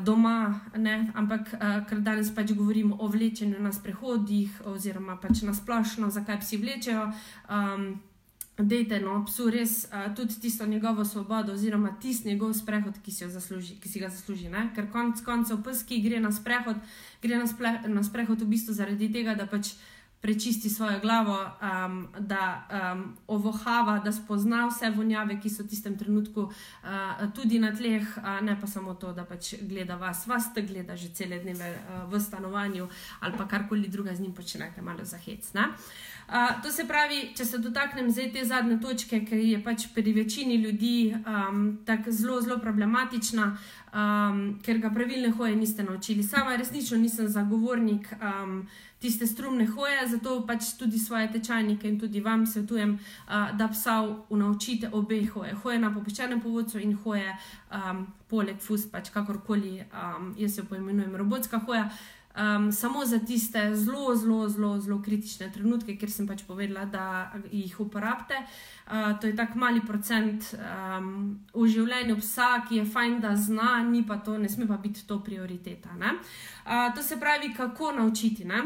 doma, 0.06 0.62
ne? 0.77 1.12
ampak 1.15 1.53
uh, 1.53 1.84
ker 1.89 2.01
danes 2.01 2.32
pač 2.36 2.53
govorimo 2.53 2.98
o 3.00 3.08
vlečenju 3.08 3.60
na 3.60 3.72
sprehodih, 3.74 4.62
oziroma 4.65 5.18
pač 5.22 5.42
na 5.42 5.53
splošno, 5.53 6.10
zakaj 6.10 6.42
psi 6.42 6.58
vlečejo. 6.58 7.12
Um, 7.50 8.01
Dejte, 8.53 9.00
no, 9.01 9.24
psu 9.25 9.48
res 9.50 9.88
uh, 9.89 10.12
tudi 10.13 10.36
tisto 10.38 10.65
njegovo 10.70 11.01
svobodo, 11.06 11.56
oziroma 11.58 11.96
tisti 12.01 12.30
njegov 12.30 12.51
sprehod, 12.53 13.00
ki 13.01 13.12
si, 13.12 13.25
zasluži, 13.25 13.80
ki 13.82 13.89
si 13.89 14.00
ga 14.00 14.12
zasluži. 14.13 14.51
Ne? 14.53 14.68
Ker 14.75 14.92
konec 14.94 15.24
koncev, 15.25 15.63
pes, 15.65 15.82
ki 15.82 15.98
gre 16.06 16.20
na 16.22 16.30
sprehod, 16.32 16.77
gre 17.24 17.39
na, 17.42 17.48
sple, 17.50 17.72
na 17.89 18.03
sprehod 18.06 18.46
v 18.46 18.51
bistvu 18.53 18.77
zaradi 18.77 19.10
tega, 19.10 19.34
da 19.34 19.50
pač 19.50 19.74
uh, 19.74 19.82
prečisti 20.24 20.70
svojo 20.70 21.00
glavo, 21.00 21.36
um, 21.36 22.08
da 22.20 22.68
um, 22.96 23.18
ovohava, 23.27 23.98
da 24.00 24.12
spozna 24.12 24.70
vse 24.70 24.89
vonjave, 24.96 25.36
ki 25.42 25.50
so 25.51 25.65
v 25.65 25.68
tistem 25.68 25.98
trenutku 26.00 26.46
uh, 26.48 27.25
tudi 27.36 27.60
na 27.60 27.74
tleh, 27.75 28.08
uh, 28.18 28.39
ne 28.39 28.56
pa 28.62 28.68
samo 28.68 28.94
to, 28.96 29.12
da 29.12 29.25
pač 29.27 29.53
gleda 29.68 30.00
vas, 30.00 30.24
vas 30.27 30.48
te 30.56 30.63
gleda 30.63 30.96
že 30.96 31.12
cele 31.12 31.42
dneve 31.44 31.74
uh, 31.75 32.08
v 32.08 32.24
stanovanju 32.24 32.88
ali 33.20 33.38
pa 33.38 33.48
karkoli 33.48 33.92
druga 33.92 34.15
z 34.15 34.24
njim 34.24 34.34
počnete, 34.34 34.82
malo 34.82 35.03
zahec. 35.03 35.51
Uh, 35.56 35.75
to 36.63 36.72
se 36.72 36.88
pravi, 36.88 37.34
če 37.36 37.46
se 37.46 37.58
dotaknem 37.58 38.12
zdaj 38.12 38.32
te 38.34 38.46
zadnje 38.46 38.80
točke, 38.82 39.20
ki 39.25 39.42
je 39.50 39.60
pač 39.63 39.88
pri 39.94 40.13
večini 40.13 40.56
ljudi 40.56 41.13
um, 41.13 41.65
tako 41.86 42.12
zelo, 42.12 42.42
zelo 42.42 42.58
problematična, 42.60 43.50
um, 43.94 44.42
ker 44.63 44.80
ga 44.80 44.89
pravilne 44.89 45.34
hoje 45.36 45.56
niste 45.56 45.84
naučili. 45.84 46.24
Sama 46.24 46.56
resnično 46.56 46.98
nisem 46.98 47.27
zagovornik. 47.27 48.08
Um, 48.22 48.68
tiste 49.03 49.27
strumne 49.27 49.65
hoje, 49.68 50.08
zato 50.08 50.38
pač 50.48 50.77
tudi 50.80 51.00
svoje 51.00 51.27
tečajnike 51.32 51.89
in 51.89 52.00
tudi 52.00 52.22
vam 52.24 52.46
svetujem, 52.48 52.94
uh, 52.96 53.51
da 53.58 53.68
psa 53.68 53.98
naučite 54.30 54.89
obe 54.92 55.25
hoje. 55.25 55.53
Hoje 55.63 55.80
na 55.80 55.92
popečenem 55.94 56.42
povodcu 56.42 56.80
in 56.80 56.96
hoje 57.03 57.36
um, 57.72 58.08
poleg 58.32 58.63
fus, 58.63 58.88
pač 58.92 59.12
kakorkoli 59.12 59.82
um, 59.84 60.32
jaz 60.39 60.58
jo 60.58 60.63
poimenujem, 60.70 61.15
robotska 61.15 61.60
hoja. 61.68 61.89
Um, 62.34 62.72
samo 62.72 63.06
za 63.06 63.20
tiste 63.20 63.75
zelo, 63.75 64.16
zelo, 64.16 64.50
zelo, 64.50 64.80
zelo 64.80 65.02
kritične 65.02 65.52
trenutke, 65.54 65.94
ker 65.98 66.10
sem 66.10 66.25
pač 66.28 66.42
povedala, 66.48 66.86
da 66.86 67.04
jih 67.52 67.80
uporabite. 67.80 68.40
Uh, 68.88 69.13
to 69.22 69.28
je 69.28 69.36
tako 69.36 69.60
mali 69.62 69.82
procent 69.86 70.56
um, 70.58 71.38
v 71.54 71.68
življenju 71.70 72.18
psa, 72.18 72.63
ki 72.66 72.82
je 72.82 72.86
fajn, 72.90 73.20
da 73.22 73.36
zna, 73.38 73.84
ni 73.86 74.02
pa 74.08 74.18
to, 74.18 74.38
ne 74.38 74.50
sme 74.50 74.66
pa 74.68 74.80
biti 74.82 75.06
to 75.08 75.20
prioriteta. 75.22 75.94
Uh, 75.94 76.90
to 76.96 77.04
se 77.04 77.20
pravi, 77.20 77.54
kako 77.54 77.92
naučiti. 77.92 78.46
Ne? 78.46 78.63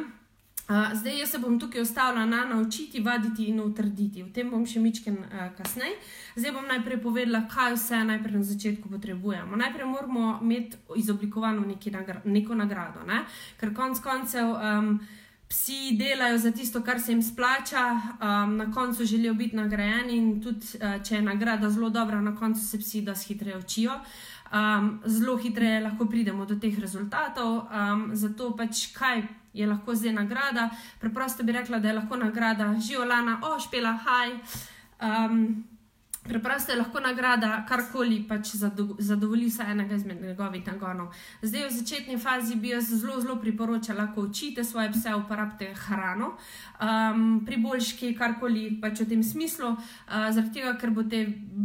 Zdaj, 0.93 1.19
jaz 1.19 1.29
se 1.29 1.39
bom 1.39 1.59
tukaj 1.59 1.81
ostala 1.81 2.25
na 2.25 2.45
naučiti, 2.45 2.99
vaditi 2.99 3.45
in 3.45 3.59
utrditi. 3.59 4.23
O 4.23 4.27
tem 4.33 4.49
bom 4.51 4.65
še 4.67 4.81
mičken 4.83 5.15
uh, 5.23 5.45
kasneje. 5.55 5.95
Zdaj 6.35 6.51
bom 6.51 6.67
najprej 6.67 6.99
povedala, 7.03 7.45
kaj 7.47 7.77
vse 7.77 8.01
najprej 8.03 8.35
na 8.35 8.43
začetku 8.43 8.89
potrebujemo. 8.91 9.55
Najprej 9.55 9.87
moramo 9.87 10.39
imeti 10.41 10.77
izoblikovano 10.95 11.63
nagra 11.91 12.21
neko 12.25 12.55
nagrado, 12.55 13.05
ne? 13.07 13.23
ker 13.59 13.73
konec 13.73 14.03
koncev. 14.03 14.51
Um, 14.51 14.99
Psi 15.47 15.95
delajo 15.95 16.37
za 16.37 16.51
tisto, 16.51 16.81
kar 16.83 16.99
se 16.99 17.13
jim 17.13 17.21
splača, 17.23 17.83
um, 18.19 18.57
na 18.57 18.65
koncu 18.71 19.05
želijo 19.05 19.33
biti 19.33 19.55
nagrajeni, 19.55 20.17
in 20.17 20.41
tudi, 20.43 20.75
uh, 20.75 20.99
če 21.03 21.15
je 21.15 21.21
nagrada 21.21 21.69
zelo 21.69 21.89
dobra, 21.89 22.19
na 22.21 22.35
koncu 22.35 22.59
se 22.59 22.77
psi 22.79 23.01
dosti 23.01 23.33
hitreje 23.33 23.57
učijo. 23.57 23.95
Um, 24.51 24.99
zelo 25.05 25.37
hitreje 25.37 25.79
lahko 25.81 26.05
pridemo 26.05 26.45
do 26.45 26.59
teh 26.59 26.79
rezultatov. 26.79 27.63
Um, 27.71 28.09
zato 28.11 28.51
pač 28.57 28.89
kaj 28.91 29.23
je 29.57 29.67
lahko 29.67 29.95
zdaj 29.95 30.13
nagrada. 30.13 30.69
Preprosto 30.99 31.43
bi 31.43 31.51
rekla, 31.51 31.79
da 31.79 31.87
je 31.87 31.97
lahko 31.97 32.17
nagrada 32.17 32.73
živlana, 32.87 33.39
ošpela, 33.55 33.97
haj. 34.05 34.35
Um, 35.01 35.63
Preprosto 36.27 36.71
je 36.71 36.77
lahko 36.77 36.99
nagrada 36.99 37.65
karkoli 37.69 38.19
pač 38.27 38.51
zadovolji 38.99 39.47
vsaj 39.47 39.71
enega 39.71 39.95
izmed 39.95 40.21
njegovih 40.21 40.67
nagonov. 40.67 41.13
Zdaj, 41.41 41.67
v 41.67 41.71
začetni 41.71 42.17
fazi 42.17 42.55
bi 42.55 42.69
jaz 42.73 42.89
zelo, 42.91 43.21
zelo 43.21 43.35
priporočala, 43.41 44.09
ko 44.15 44.27
učite 44.27 44.63
svoje 44.63 44.91
pse, 44.91 45.15
uporabite 45.15 45.73
hrano, 45.73 46.33
um, 46.81 47.45
priboljški, 47.45 48.11
karkoli 48.17 48.65
pač 48.81 49.01
v 49.01 49.09
tem 49.13 49.23
smislu, 49.23 49.71
uh, 49.71 50.27
zaradi 50.35 50.59
tega, 50.59 50.73
ker 50.81 50.91
boste 50.91 51.23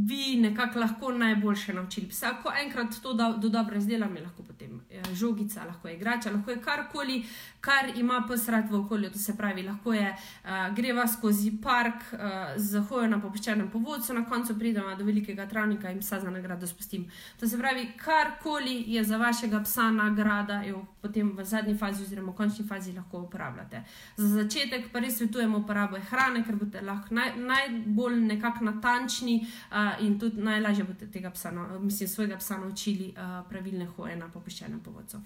vi 0.09 0.37
nekako 0.41 0.79
lahko 0.79 1.13
najboljše 1.13 1.75
naučili 1.75 2.07
psa. 2.09 2.37
Ko 2.43 2.53
enkrat 2.65 3.01
to 3.03 3.13
do, 3.19 3.33
do 3.43 3.49
dobro 3.49 3.77
izdelam, 3.77 4.17
je 4.17 4.23
lahko 4.23 4.43
potem 4.47 4.81
eh, 4.91 5.03
žogica, 5.15 5.67
lahko 5.67 5.89
je 5.89 5.97
igrača, 5.97 6.31
lahko 6.31 6.51
je 6.51 6.61
karkoli, 6.63 7.19
kar 7.61 7.91
ima 7.97 8.23
pes 8.29 8.49
rad 8.49 8.71
v 8.71 8.79
okolju. 8.85 9.11
To 9.11 9.19
se 9.19 9.37
pravi, 9.37 9.67
lahko 9.67 9.93
je 9.93 10.07
uh, 10.09 10.75
greva 10.77 11.09
skozi 11.09 11.53
park 11.63 12.13
uh, 12.13 12.19
z 12.57 12.81
hojo 12.89 13.09
na 13.11 13.21
popuščenem 13.21 13.71
povodcu, 13.71 14.15
na 14.15 14.25
koncu 14.29 14.52
koncu 14.53 14.59
pridemo 14.59 14.97
do 14.97 15.05
velikega 15.05 15.47
travnika 15.47 15.91
in 15.91 16.01
psa 16.01 16.21
za 16.21 16.31
nagrado 16.31 16.67
spustim. 16.67 17.11
To 17.41 17.49
se 17.49 17.59
pravi, 17.59 17.93
karkoli 17.97 18.85
je 18.87 19.05
za 19.05 19.17
vašega 19.17 19.63
psa 19.63 19.91
nagrada, 19.91 20.63
jo 20.63 20.87
potem 21.01 21.33
v 21.37 21.45
zadnji 21.45 21.79
fazi, 21.79 22.03
oziroma 22.03 22.33
v 22.33 22.37
končni 22.37 22.67
fazi, 22.67 22.93
lahko 22.93 23.19
uporabljate. 23.19 23.83
Za 24.17 24.29
začetek 24.29 24.93
pa 24.93 25.01
res 25.01 25.19
svetujemo 25.19 25.59
uporabo 25.59 25.99
hrane, 26.11 26.45
ker 26.45 26.57
boste 26.57 26.81
lahko 26.81 27.15
naj, 27.15 27.37
najbolj 27.37 28.21
nekako 28.21 28.65
natančni 28.65 29.41
uh, 29.71 30.05
in 30.05 30.19
tudi 30.19 30.43
najlažje 30.43 30.85
boste 30.85 31.11
tega 31.11 31.31
psa, 31.31 31.51
no, 31.51 31.79
mislim, 31.81 32.09
svojega 32.09 32.37
psa 32.37 32.59
naučili 32.59 33.15
uh, 33.17 33.43
pravilne 33.49 33.87
hoje 33.97 34.17
na 34.17 34.29
popiščenem 34.29 34.81
povodcu. 34.81 35.19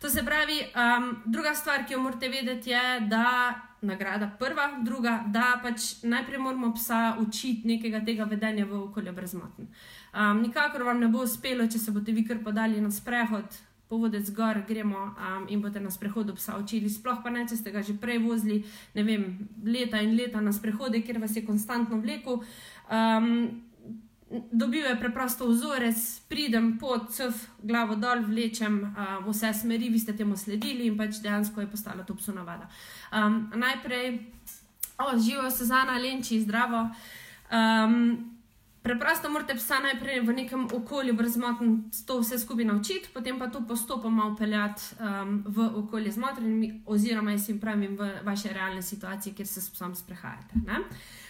To 0.00 0.10
se 0.10 0.24
pravi, 0.24 0.60
um, 0.60 1.16
druga 1.26 1.54
stvar, 1.54 1.86
ki 1.86 1.94
jo 1.94 2.00
morate 2.00 2.28
vedeti, 2.28 2.70
je, 2.70 3.00
da 3.00 3.54
nagrada 3.80 4.30
prva, 4.38 4.70
druga, 4.84 5.24
da 5.26 5.60
pač 5.62 6.02
najprej 6.02 6.38
moramo 6.38 6.72
psa 6.74 7.16
učiti 7.20 7.68
nekega 7.68 8.00
tega 8.04 8.24
vedenja 8.24 8.66
v 8.66 8.82
okolju 8.88 9.12
brezmotn. 9.12 9.68
Um, 10.16 10.42
nikakor 10.42 10.82
vam 10.82 11.00
ne 11.00 11.08
bo 11.08 11.22
uspelo, 11.24 11.66
če 11.68 11.78
se 11.78 11.94
boste 11.94 12.12
vi 12.12 12.26
kar 12.26 12.42
podali 12.44 12.80
na 12.80 12.90
sprehod. 12.90 13.62
Povodec 13.86 14.32
gor, 14.34 14.58
gremo 14.66 14.98
um, 14.98 15.44
in 15.48 15.60
boste 15.62 15.80
na 15.80 15.92
sprehodu 15.94 16.34
psa 16.34 16.56
učili. 16.58 16.90
Sploh 16.90 17.20
pa 17.22 17.30
ne, 17.30 17.44
če 17.46 17.60
ste 17.60 17.70
ga 17.70 17.84
že 17.86 17.94
prej 18.02 18.18
vozili, 18.24 18.64
ne 18.98 19.04
vem, 19.06 19.28
leta 19.62 20.00
in 20.02 20.16
leta 20.18 20.42
na 20.42 20.52
sprehode, 20.52 21.04
ker 21.06 21.20
vas 21.22 21.36
je 21.36 21.44
konstantno 21.46 22.00
vlekel. 22.02 22.42
Um, 22.90 23.62
dobil 24.30 24.84
je 24.84 24.96
preprosto 24.98 25.46
vzorec, 25.48 26.20
pridem 26.28 26.78
pod 26.78 27.10
cv, 27.14 27.34
glavo 27.62 27.94
dol, 27.94 28.24
vlečem 28.26 28.82
uh, 28.82 29.18
vse 29.28 29.52
smeri, 29.54 29.88
vi 29.88 29.98
ste 29.98 30.16
temu 30.16 30.36
sledili 30.36 30.86
in 30.86 30.96
pač 30.98 31.20
dejansko 31.22 31.60
je 31.60 31.70
postala 31.70 32.04
to 32.04 32.14
psu 32.14 32.34
navada. 32.34 32.68
Um, 33.12 33.52
najprej, 33.54 34.18
oh, 34.98 35.14
živijo 35.18 35.50
se 35.50 35.64
za 35.64 35.84
nalenči, 35.84 36.40
zdravo. 36.40 36.88
Um, 37.52 38.36
Preprosto 38.86 39.26
morate 39.30 39.54
psa 39.58 39.80
najprej 39.82 40.20
v 40.22 40.32
nekem 40.32 40.68
okolju 40.70 41.14
brezmotno 41.18 41.90
to 42.06 42.20
vse 42.20 42.38
skupaj 42.38 42.64
naučiti, 42.64 43.10
potem 43.14 43.38
pa 43.38 43.48
to 43.50 43.64
postopoma 43.66 44.28
upeljati 44.30 44.82
um, 45.02 45.42
v 45.46 45.66
okolje 45.82 46.12
z 46.12 46.22
motrenimi, 46.22 46.68
oziroma 46.86 47.34
jaz 47.34 47.48
jim 47.48 47.58
pravim 47.60 47.96
v 47.98 48.12
vaše 48.22 48.52
realne 48.54 48.82
situacije, 48.82 49.34
kjer 49.34 49.48
se 49.48 49.60
s 49.60 49.74
psom 49.74 49.94
sprehajate. 49.94 50.62
Ne? 50.66 50.78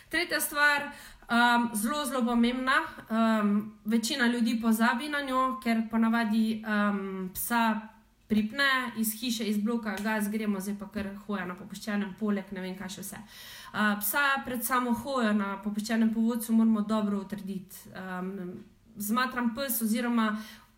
Tretja 0.08 0.40
stvar, 0.40 0.90
Um, 1.28 1.70
zelo, 1.74 2.04
zelo 2.04 2.24
pomembna. 2.24 2.72
Um, 3.10 3.72
večina 3.84 4.26
ljudi 4.26 4.60
pozabi 4.62 5.08
na 5.08 5.20
njo, 5.20 5.60
ker 5.62 5.82
ponavadi 5.90 6.64
um, 6.66 7.30
psa 7.34 7.80
pripne 8.28 8.92
iz 8.96 9.20
hiše, 9.20 9.44
iz 9.44 9.58
bloka, 9.58 9.96
gaz, 10.02 10.28
gremo 10.28 10.60
zdaj 10.60 10.76
pa 10.78 10.88
kar 10.88 11.08
hoja 11.26 11.44
na 11.46 11.54
popuščenem, 11.54 12.14
poleg 12.20 12.52
ne 12.52 12.60
vem, 12.60 12.76
kaj 12.78 12.88
še 12.88 13.02
vse. 13.02 13.18
Uh, 13.18 13.98
psa 14.00 14.22
pred 14.44 14.62
samo 14.64 14.94
hojo 14.94 15.32
na 15.32 15.56
popuščenem 15.64 16.14
povodcu 16.14 16.54
moramo 16.54 16.86
dobro 16.86 17.18
utrditi. 17.26 17.90
Um, 17.90 18.62
zmatram 18.96 19.50
pes, 19.54 19.82
oziroma 19.82 20.28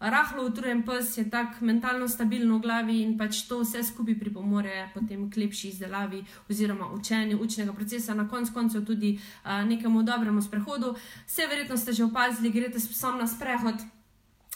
rahlo 0.01 0.47
utrujen 0.47 0.83
pes 0.87 1.19
je 1.19 1.31
tako 1.31 1.65
mentalno 1.65 2.09
stabilen 2.09 2.53
v 2.55 2.61
glavi 2.63 3.01
in 3.03 3.17
pač 3.19 3.43
to 3.49 3.61
vse 3.63 3.83
skupaj 3.83 4.19
pripomore 4.19 4.91
potem 4.95 5.31
k 5.31 5.43
lepši 5.43 5.69
izdelavi 5.69 6.25
oziroma 6.51 6.93
učenju 6.95 7.39
učnega 7.43 7.73
procesa, 7.73 8.15
na 8.15 8.29
koncu 8.29 8.53
koncev 8.55 8.85
tudi 8.87 9.19
uh, 9.19 9.65
nekemu 9.67 10.03
dobremu 10.03 10.43
sprehodu. 10.43 10.95
Vse 11.27 11.47
verjetno 11.47 11.77
ste 11.77 11.93
že 11.93 12.05
opazili, 12.05 12.51
greste 12.51 12.81
s 12.81 12.89
psom 12.89 13.19
na 13.19 13.27
sprehod. 13.27 13.98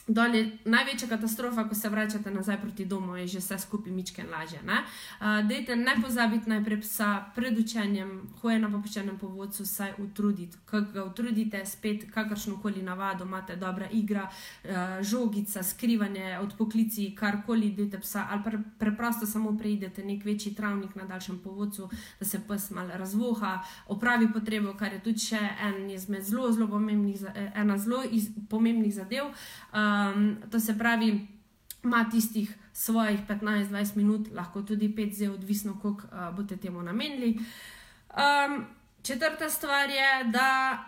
Dol 0.07 0.35
je 0.35 0.59
največja 0.65 1.07
katastrofa, 1.09 1.63
ko 1.69 1.75
se 1.75 1.89
vračate 1.89 2.31
nazaj 2.31 2.61
proti 2.61 2.85
domu, 2.85 3.17
je 3.17 3.27
že 3.27 3.39
vse 3.39 3.59
skupaj 3.59 3.93
mičken 3.93 4.27
lažje. 4.31 4.59
Ne? 4.67 4.83
Uh, 5.21 5.47
dejte 5.47 5.77
ne 5.77 5.95
pozabiti 6.03 6.51
najprej 6.51 6.81
psa 6.81 7.31
pred 7.35 7.59
učenjem, 7.59 8.11
hoje 8.43 8.59
na 8.59 8.71
popuščenem 8.71 9.19
povodcu, 9.19 9.67
saj 9.67 9.95
utrudite. 10.03 10.59
Ko 10.67 10.81
ga 10.81 11.05
utrudite, 11.05 11.63
spet 11.67 12.11
kakršno 12.11 12.59
koli 12.63 12.83
navado, 12.83 13.25
imate 13.25 13.57
dobra 13.57 13.87
igra, 13.93 14.27
uh, 14.27 14.71
žogica, 15.03 15.63
skrivanje 15.63 16.39
od 16.39 16.57
poklici, 16.59 17.15
karkoli 17.15 17.71
dejte 17.71 18.01
psa, 18.03 18.27
ali 18.31 18.43
pre, 18.43 18.59
preprosto 18.79 19.27
samo 19.27 19.55
preidete 19.59 20.05
nek 20.05 20.25
večji 20.25 20.55
travnik 20.55 20.97
na 20.99 21.05
daljšem 21.05 21.39
povodcu, 21.39 21.89
da 22.19 22.27
se 22.27 22.41
pes 22.49 22.71
mal 22.71 22.91
razvoha, 22.91 23.61
opravi 23.87 24.33
potrebo, 24.33 24.75
kar 24.75 24.93
je 24.93 25.01
tudi 25.03 25.19
še 25.31 25.47
en 25.63 25.91
izmed 25.91 26.27
zelo, 26.27 26.51
zelo 26.53 26.67
pomembnih, 26.67 27.23
ena 27.55 27.79
zelo 27.79 28.03
iz, 28.11 28.29
pomembnih 28.51 28.95
zadev. 28.95 29.31
Uh, 29.71 29.92
Um, 29.93 30.37
to 30.51 30.61
se 30.61 30.79
pravi, 30.79 31.29
ima 31.85 32.05
tistih 32.11 32.59
svojih 32.73 33.21
15-20 33.29 33.97
minut, 33.97 34.29
lahko 34.33 34.63
tudi 34.63 34.89
5 34.89 35.15
zdaj, 35.15 35.29
odvisno, 35.29 35.79
koliko 35.83 36.03
uh, 36.07 36.37
boste 36.37 36.57
temu 36.57 36.83
namenili. 36.83 37.39
Um, 38.11 38.65
četrta 39.03 39.51
stvar 39.51 39.91
je, 39.91 40.25
da 40.25 40.79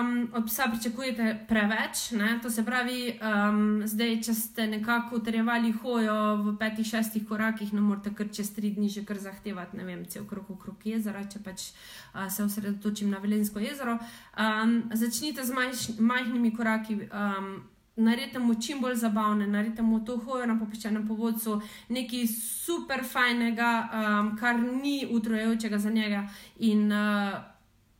um, 0.00 0.30
od 0.34 0.46
psa 0.46 0.62
pričakujete 0.72 1.44
preveč. 1.48 2.10
Ne? 2.10 2.38
To 2.42 2.50
se 2.50 2.64
pravi, 2.64 3.18
um, 3.22 3.82
zdaj, 3.86 4.22
če 4.22 4.34
ste 4.34 4.66
nekako 4.66 5.16
utrjevali 5.16 5.72
hojo 5.72 6.36
v 6.36 6.56
5-6 6.60 7.28
korakih, 7.28 7.72
ne 7.72 7.80
morete 7.80 8.14
kar 8.14 8.28
čez 8.32 8.52
3 8.56 8.74
dni 8.74 8.88
že 8.88 9.04
kar 9.04 9.18
zahtevati, 9.18 9.76
ne 9.76 9.84
vem, 9.84 10.04
cel 10.04 10.26
krok 10.26 10.50
okrog 10.50 10.86
jezera, 10.86 11.24
če 11.24 11.38
pač 11.38 11.70
uh, 11.70 12.28
se 12.30 12.44
osredotočim 12.44 13.10
na 13.10 13.18
Velensko 13.18 13.58
jezero. 13.58 13.98
Um, 14.38 14.82
začnite 14.92 15.44
z 15.44 15.50
majš, 15.50 15.88
majhnimi 15.98 16.54
koraki. 16.54 17.00
Um, 17.08 17.71
naredite 17.96 18.38
mu 18.38 18.62
čim 18.62 18.80
bolj 18.80 18.94
zabavne, 18.94 19.46
naredite 19.46 19.82
mu 19.82 20.04
to 20.04 20.16
hojo 20.16 20.46
na 20.46 20.58
popiščenem 20.58 21.08
povodcu, 21.08 21.60
nekaj 21.88 22.26
super 22.32 23.04
fajnega, 23.04 23.88
um, 23.92 24.36
kar 24.36 24.60
ni 24.60 25.06
utrojajočega 25.10 25.78
za 25.78 25.90
njega 25.90 26.28
in 26.58 26.92
uh, 26.92 27.32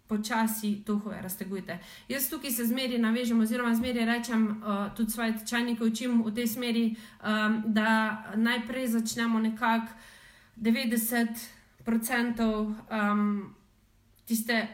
počasi 0.09 0.83
to 0.87 0.99
hojo 0.99 1.21
raztegujte. 1.23 1.79
Jaz 2.09 2.31
tukaj 2.31 2.51
se 2.51 2.65
zmeri 2.65 2.99
navežem, 2.99 3.41
oziroma 3.41 3.75
zmeri 3.75 4.05
rečem, 4.05 4.47
uh, 4.47 4.97
tudi 4.97 5.11
svoje 5.11 5.39
tečajnike 5.39 5.85
učim 5.85 6.23
v 6.25 6.35
tej 6.35 6.47
smeri, 6.47 6.97
um, 7.23 7.63
da 7.67 8.23
najprej 8.37 8.87
začnemo 8.87 9.41
nekako 9.41 9.87
90% 10.57 12.75
um, 12.91 13.55
tiste 14.25 14.69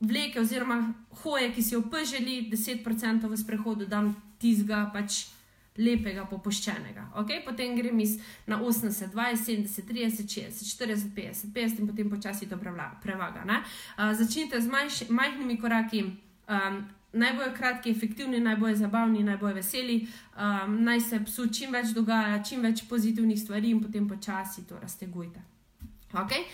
vleke 0.00 0.40
oziroma 0.40 0.94
hoje, 1.22 1.52
ki 1.54 1.62
si 1.62 1.74
jo 1.74 1.80
opržili, 1.80 2.50
10% 2.50 3.28
v 3.28 3.36
sprehodu 3.36 3.86
dam 3.86 4.27
tizga 4.38 4.86
pač 4.94 5.26
lepega, 5.78 6.24
popuščenega. 6.26 7.08
Okay? 7.22 7.40
Potem 7.46 7.76
grem 7.78 8.00
iz 8.02 8.18
na 8.50 8.58
80, 8.60 9.12
20, 9.14 9.68
70, 9.70 9.86
30, 9.86 10.26
60, 10.26 10.70
40, 10.74 11.10
50, 11.14 11.52
50 11.54 11.82
in 11.82 11.90
potem 11.90 12.10
počasi 12.10 12.50
to 12.50 12.58
prevaga. 12.58 13.44
Uh, 13.46 14.12
začnite 14.18 14.60
z 14.60 14.66
manjš, 14.66 15.02
majhnimi 15.08 15.58
koraki. 15.60 16.06
Um, 16.48 16.86
Najbolj 17.08 17.54
kratki, 17.56 17.88
efektivni, 17.88 18.36
najbolj 18.44 18.74
zabavni, 18.82 19.22
najbolj 19.24 19.54
veseli, 19.56 19.94
um, 20.36 20.74
naj 20.84 21.00
se 21.00 21.20
psu 21.24 21.46
čim 21.48 21.72
več 21.72 21.94
dogaja, 21.96 22.42
čim 22.44 22.60
več 22.60 22.82
pozitivnih 22.84 23.38
stvari, 23.40 23.70
in 23.72 23.80
potem 23.80 24.04
počasi 24.08 24.66
to 24.68 24.76
raztegujte. 24.76 25.40
Okay? 26.12 26.44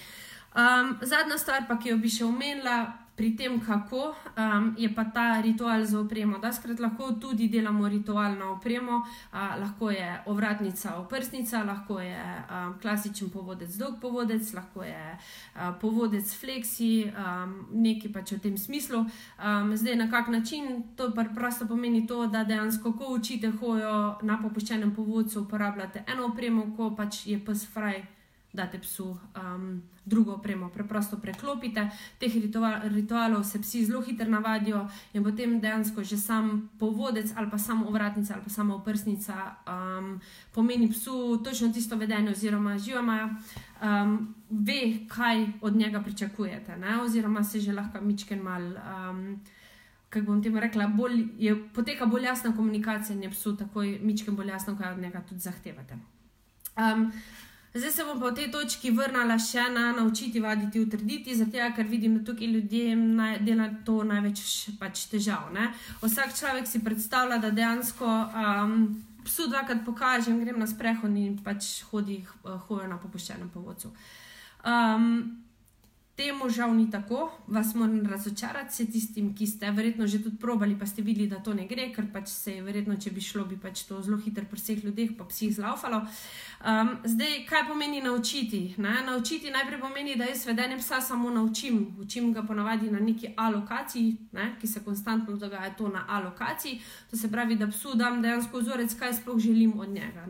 Um, 0.55 0.95
zadnja 1.03 1.41
stvar, 1.43 1.67
pa, 1.67 1.75
ki 1.75 1.91
jo 1.91 1.99
bi 1.99 2.07
še 2.07 2.23
omenila, 2.29 2.77
pri 3.17 3.37
tem, 3.37 3.61
kako 3.61 4.11
um, 4.11 4.75
je 4.79 4.95
pa 4.95 5.05
ta 5.05 5.41
ritual 5.41 5.85
za 5.85 6.01
opremo. 6.01 6.39
Da, 6.39 6.53
skrat 6.53 6.81
lahko 6.81 7.13
tudi 7.21 7.49
delamo 7.49 7.89
ritual 7.89 8.35
na 8.39 8.51
opremo, 8.51 9.03
uh, 9.33 9.61
lahko 9.61 9.91
je 9.91 10.23
ovratnica, 10.27 10.97
oprsnica, 10.97 11.63
lahko 11.65 12.01
je 12.01 12.19
um, 12.19 12.75
klasičen 12.83 13.31
povodec, 13.31 13.71
dolg 13.79 14.01
povodec, 14.01 14.53
lahko 14.55 14.83
je 14.83 15.17
uh, 15.17 15.75
povodec 15.81 16.35
fleksi, 16.41 17.11
um, 17.15 17.55
nekaj 17.71 18.13
pač 18.13 18.33
v 18.33 18.41
tem 18.49 18.59
smislu. 18.59 19.05
Um, 19.39 19.77
zdaj, 19.77 19.97
na 19.97 20.11
kak 20.11 20.29
način 20.29 20.83
to 20.97 21.13
preprosto 21.15 21.67
pomeni 21.67 22.07
to, 22.07 22.27
da 22.27 22.45
dejansko, 22.45 22.93
ko 22.99 23.15
učite 23.15 23.51
hojo 23.61 24.19
na 24.23 24.39
popuščenem 24.43 24.95
povodcu, 24.95 25.47
uporabljate 25.47 26.05
eno 26.07 26.27
opremo, 26.33 26.67
ko 26.77 26.91
pač 26.97 27.27
je 27.27 27.39
pes 27.39 27.67
fraj 27.71 28.03
date 28.55 28.79
psu 28.79 29.19
um, 29.37 29.83
drugo 30.05 30.33
opremo, 30.33 30.69
preprosto 30.69 31.17
preklopite. 31.17 31.91
Teh 32.19 32.35
ritual, 32.35 32.81
ritualov 32.85 33.45
se 33.45 33.59
psi 33.59 33.85
zelo 33.85 34.03
hitro 34.03 34.31
navadijo 34.31 34.89
in 35.13 35.25
potem 35.25 35.61
dejansko 35.61 36.05
že 36.05 36.17
sam 36.17 36.71
povodec 36.79 37.33
ali 37.37 37.51
pa 37.51 37.59
samo 37.59 37.87
ovratnica 37.89 38.35
ali 38.35 38.43
pa 38.45 38.51
samo 38.51 38.75
oprsnica 38.75 39.57
um, 39.67 40.21
pomeni 40.53 40.89
psu 40.89 41.41
točno 41.45 41.73
tisto 41.73 41.97
vedenje, 41.97 42.31
oziroma 42.31 42.79
živama. 42.79 43.37
Um, 43.83 44.35
ve, 44.51 45.07
kaj 45.09 45.47
od 45.61 45.77
njega 45.77 46.01
pričakujete, 46.03 46.77
ne? 46.77 47.01
oziroma 47.03 47.45
se 47.45 47.61
že 47.61 47.73
lahko 47.73 48.01
mičken 48.01 48.43
mal. 48.43 48.63
Um, 48.63 49.41
Kako 50.15 50.27
bom 50.27 50.43
temu 50.43 50.61
rekla, 50.61 50.87
bolj, 50.87 51.25
je, 51.39 51.57
poteka 51.75 52.07
bolj 52.07 52.25
jasna 52.25 52.57
komunikacija, 52.57 53.17
in 53.17 53.23
je 53.23 53.31
psu 53.31 53.57
takoj 53.57 53.99
mičkem 54.03 54.37
bolj 54.37 54.49
jasno, 54.49 54.77
kaj 54.79 54.93
od 54.93 54.99
njega 54.99 55.23
tudi 55.29 55.41
zahtevate. 55.41 55.97
Um, 56.77 57.13
Zdaj 57.75 57.91
se 57.91 58.05
bom 58.05 58.21
pa 58.21 58.31
v 58.31 58.35
tej 58.39 58.51
točki 58.55 58.91
vrnila 58.95 59.35
še 59.35 59.65
na 59.75 59.89
naučiti 59.93 60.39
vaditi, 60.41 60.79
utrditi, 60.79 61.35
zato 61.35 61.59
ker 61.75 61.89
vidim, 61.91 62.19
da 62.19 62.25
tukaj 62.25 62.47
ljudje 62.47 62.95
dela 63.43 63.67
to 63.85 64.05
največ 64.07 64.43
pač 64.79 65.09
težav. 65.11 65.51
Ne? 65.51 65.73
Vsak 65.99 66.37
človek 66.39 66.71
si 66.71 66.79
predstavlja, 66.85 67.41
da 67.43 67.51
dejansko 67.51 68.07
um, 68.07 68.77
psu 69.27 69.49
dvakrat 69.51 69.83
pokažem, 69.83 70.39
grem 70.45 70.63
na 70.63 70.71
sprehod 70.71 71.19
in 71.19 71.35
pač 71.43 71.83
hodi, 71.91 72.21
hojo 72.45 72.87
na 72.87 73.01
popuščenem 73.03 73.51
povodcu. 73.51 73.91
Um, 74.63 75.43
Temu 76.17 76.49
žal 76.49 76.75
ni 76.77 76.91
tako, 76.91 77.31
vas 77.47 77.75
moram 77.75 78.07
razočarati, 78.07 78.71
vse 78.71 78.85
tistim, 78.87 79.33
ki 79.35 79.47
ste 79.47 79.71
verjetno 79.71 80.07
že 80.07 80.23
tudi 80.23 80.39
probali, 80.39 80.79
pa 80.79 80.87
ste 80.87 81.03
videli, 81.03 81.27
da 81.27 81.41
to 81.43 81.55
ne 81.55 81.67
gre, 81.67 81.89
ker 81.91 82.07
pač 82.13 82.29
se 82.31 82.53
je 82.55 82.63
verjetno, 82.63 82.95
če 82.95 83.11
bi 83.11 83.21
šlo, 83.21 83.43
bi 83.51 83.57
pač 83.59 83.83
to 83.89 83.99
zelo 84.03 84.21
hitro 84.23 84.45
pri 84.51 84.61
vseh 84.61 84.85
ljudeh, 84.85 85.17
pa 85.19 85.27
psih 85.27 85.51
zlaufalo. 85.57 86.05
Um, 86.63 86.93
zdaj, 87.05 87.43
kaj 87.49 87.67
pomeni 87.67 87.99
naučiti? 88.01 88.75
Ne? 88.79 89.03
Naučiti 89.07 89.51
najprej 89.51 89.81
pomeni, 89.81 90.15
da 90.15 90.31
jaz 90.31 90.47
vedenje 90.47 90.79
psa 90.79 91.01
samo 91.01 91.31
naučim. 91.31 91.97
Učim 91.99 92.33
ga 92.33 92.43
ponavadi 92.43 92.91
na 92.91 93.01
neki 93.01 93.35
alokaciji, 93.37 94.17
ne? 94.33 94.55
ki 94.61 94.71
se 94.71 94.85
konstantno 94.85 95.37
dogaja 95.37 95.75
to 95.75 95.89
na 95.89 96.05
alokaciji. 96.09 96.79
To 97.11 97.17
se 97.17 97.31
pravi, 97.31 97.59
da 97.59 97.67
psu 97.67 97.99
dam 97.99 98.23
dejansko 98.23 98.63
vzorec, 98.63 98.95
kaj 98.99 99.19
sploh 99.19 99.39
želim 99.39 99.81
od 99.81 99.89
njega 99.89 100.27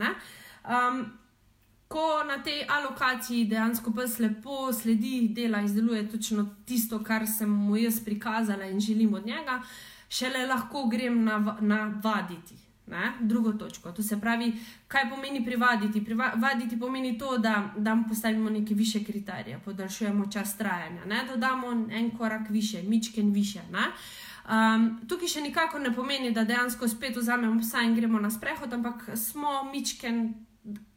ko 1.88 2.24
na 2.28 2.42
tej 2.42 2.64
alokaciji 2.68 3.44
dejansko 3.44 3.92
pes 3.92 4.18
lepo 4.18 4.72
sledi, 4.72 5.28
dela, 5.28 5.60
izdeluje 5.62 6.08
točno 6.10 6.46
tisto, 6.66 7.02
kar 7.04 7.26
sem 7.26 7.50
mu 7.50 7.76
jaz 7.76 8.00
prikazala 8.04 8.64
in 8.64 8.80
želim 8.80 9.14
od 9.14 9.26
njega, 9.26 9.62
šele 10.08 10.46
lahko 10.46 10.86
grem 10.88 11.24
na, 11.24 11.56
na 11.60 12.00
vaditi. 12.04 12.54
Ne? 12.86 13.12
Drugo 13.20 13.52
točko. 13.52 13.92
To 13.92 14.02
se 14.02 14.20
pravi, 14.20 14.52
kaj 14.88 15.10
pomeni 15.10 15.44
privaditi. 15.44 16.04
Privaditi 16.04 16.80
pomeni 16.80 17.18
to, 17.18 17.38
da, 17.38 17.72
da 17.76 17.98
postavimo 18.08 18.50
neke 18.50 18.74
više 18.74 19.04
kriterije, 19.04 19.60
podaljšujemo 19.64 20.26
čas 20.32 20.56
trajanja, 20.56 21.04
ne? 21.04 21.24
dodamo 21.30 21.70
en 21.90 22.10
korak 22.18 22.50
više, 22.50 22.82
mičken 22.82 23.32
više. 23.32 23.60
Um, 24.44 25.00
tukaj 25.08 25.28
še 25.28 25.40
nikako 25.40 25.78
ne 25.78 25.94
pomeni, 25.94 26.32
da 26.32 26.44
dejansko 26.44 26.88
spet 26.88 27.16
vzamemo 27.16 27.60
psa 27.60 27.82
in 27.82 27.94
gremo 27.94 28.20
na 28.20 28.30
sprehod, 28.30 28.72
ampak 28.72 29.08
smo 29.16 29.64
mičken 29.72 30.34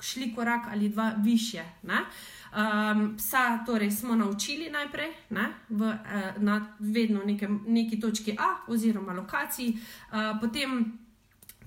šli 0.01 0.35
korak 0.35 0.61
ali 0.69 0.89
dva 0.89 1.13
više. 1.17 1.63
Um, 1.83 3.17
psa 3.17 3.65
torej 3.65 3.91
smo 3.91 4.15
naučili 4.15 4.69
najprej 4.69 5.07
ne, 5.29 5.47
v, 5.69 5.81
uh, 5.81 6.41
na 6.43 6.75
vedno 6.79 7.21
nekem, 7.25 7.63
neki 7.67 7.99
točki 7.99 8.37
A 8.39 8.71
oziroma 8.71 9.13
lokaciji, 9.13 9.73
uh, 9.73 10.39
potem, 10.41 10.99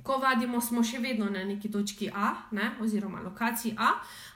ko 0.03 0.19
vadimo, 0.19 0.61
smo 0.61 0.83
še 0.85 0.99
vedno 0.99 1.31
na 1.31 1.45
neki 1.45 1.71
točki 1.71 2.11
A 2.15 2.35
ne, 2.51 2.71
oziroma 2.81 3.21
lokaciji 3.21 3.75
A, 3.79 3.93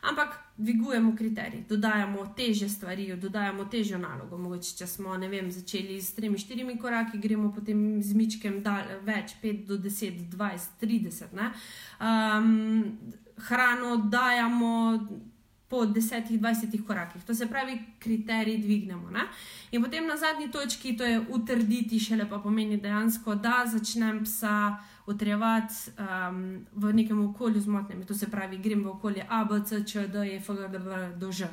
ampak 0.08 0.38
dvigujemo 0.56 1.16
kriterij, 1.16 1.64
dodajamo 1.68 2.26
teže 2.36 2.68
stvari, 2.68 3.08
dodajamo 3.16 3.64
težjo 3.64 3.98
nalogo. 3.98 4.38
Mogoče, 4.38 4.76
če 4.78 4.86
smo 4.86 5.16
vem, 5.18 5.50
začeli 5.50 5.98
s 6.02 6.14
tremi, 6.14 6.38
štirimi 6.38 6.78
koraki, 6.78 7.18
gremo 7.18 7.52
potem 7.52 8.02
z 8.02 8.14
mičkem 8.14 8.62
dal, 8.62 8.98
več, 9.04 9.36
5 9.42 9.66
do 9.66 9.78
10, 9.78 10.26
20, 10.34 10.80
30. 10.80 11.38
Um, 12.00 12.98
hrano 13.48 13.96
dajemo 14.10 14.74
po 15.68 15.86
10-20 15.86 16.86
korakih. 16.86 17.24
To 17.24 17.34
se 17.34 17.46
pravi, 17.46 17.80
kriterij 17.98 18.58
dvignemo. 18.58 19.10
Ne? 19.10 19.26
In 19.72 19.82
potem 19.82 20.06
na 20.06 20.16
zadnji 20.16 20.50
točki, 20.50 20.96
to 20.96 21.04
je 21.04 21.20
utrditi, 21.28 21.98
šele 21.98 22.28
pa 22.30 22.38
pomeni 22.38 22.76
dejansko, 22.76 23.34
da 23.34 23.64
začnem 23.66 24.22
psa 24.24 24.76
utrjevati 25.06 25.74
um, 25.98 26.66
v 26.72 26.92
nekem 26.92 27.28
okolju 27.28 27.60
z 27.60 27.66
motnjami. 27.66 28.04
To 28.04 28.14
se 28.14 28.30
pravi, 28.30 28.58
grem 28.58 28.84
v 28.84 28.88
okolje 28.88 29.26
A, 29.28 29.44
B, 29.44 29.60
C, 29.64 29.84
Č, 29.84 30.08
D, 30.08 30.18
E, 30.18 30.36
F, 30.36 30.52
G, 30.52 30.68
D, 30.68 30.78
V, 30.78 31.12
do 31.16 31.32
Ž. 31.32 31.48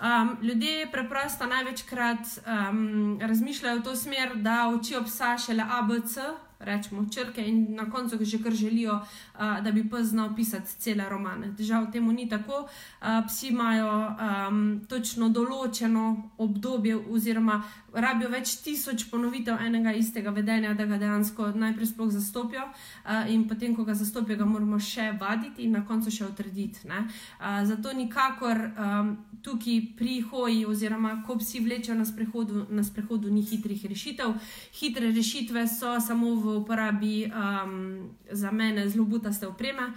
Um, 0.00 0.36
ljudje 0.42 0.88
preprosto 0.92 1.46
največkrat 1.46 2.40
um, 2.46 3.18
razmišljajo 3.20 3.80
v 3.80 3.82
to 3.82 3.96
smer, 3.96 4.36
da 4.36 4.68
učijo 4.68 5.04
psa 5.04 5.38
šele 5.38 5.64
A, 5.70 5.82
B, 5.82 6.00
C 6.06 6.20
rečemo, 6.60 7.06
črke 7.10 7.48
in 7.48 7.74
na 7.74 7.90
koncu 7.90 8.24
že 8.24 8.42
kar 8.42 8.52
želijo, 8.52 8.94
uh, 8.94 9.64
da 9.64 9.72
bi 9.72 9.90
pes 9.90 10.06
znal 10.06 10.36
pisati 10.36 10.74
cele 10.78 11.08
romane. 11.08 11.54
Žal 11.58 11.90
temu 11.92 12.12
ni 12.12 12.28
tako. 12.28 12.68
Uh, 13.00 13.26
psi 13.26 13.48
imajo 13.48 14.08
um, 14.08 14.80
točno 14.88 15.28
določeno 15.28 16.30
obdobje, 16.38 16.96
oziroma 16.96 17.62
rabijo 17.94 18.30
več 18.30 18.56
tisoč 18.64 19.06
ponovitev 19.10 19.58
enega 19.66 19.92
istega 19.92 20.30
vedenja, 20.30 20.74
da 20.74 20.86
ga 20.86 20.98
dejansko 21.00 21.50
najprej 21.54 21.90
sploh 21.92 22.10
zastopijo, 22.12 22.66
uh, 22.70 23.30
in 23.32 23.46
potem, 23.48 23.74
ko 23.76 23.84
ga 23.84 23.94
zastopijo, 23.94 24.38
ga 24.38 24.48
moramo 24.48 24.78
še 24.80 25.10
vaditi 25.20 25.64
in 25.66 25.76
na 25.78 25.84
koncu 25.86 26.10
še 26.10 26.28
utrditi. 26.28 26.86
Uh, 26.88 27.62
zato 27.66 27.92
nikakor 27.96 28.60
um, 28.70 29.12
tukaj 29.42 29.80
pri 29.96 30.20
hoji, 30.20 30.64
oziroma 30.66 31.22
ko 31.26 31.38
psi 31.40 31.60
vlečejo 31.64 31.96
na 31.98 32.04
sprehodu, 32.04 32.66
na 32.70 32.84
sprehodu 32.84 33.30
ni 33.30 33.42
hitrih 33.42 33.84
rešitev. 33.88 34.34
Hitre 34.80 35.12
rešitve 35.14 35.66
so 35.68 35.96
samo 36.00 36.34
v 36.36 36.56
uporabi 36.60 37.24
um, 37.26 38.10
za 38.30 38.50
mene 38.52 38.88
zelo 38.88 39.04
butaste 39.04 39.48
opreme, 39.48 39.92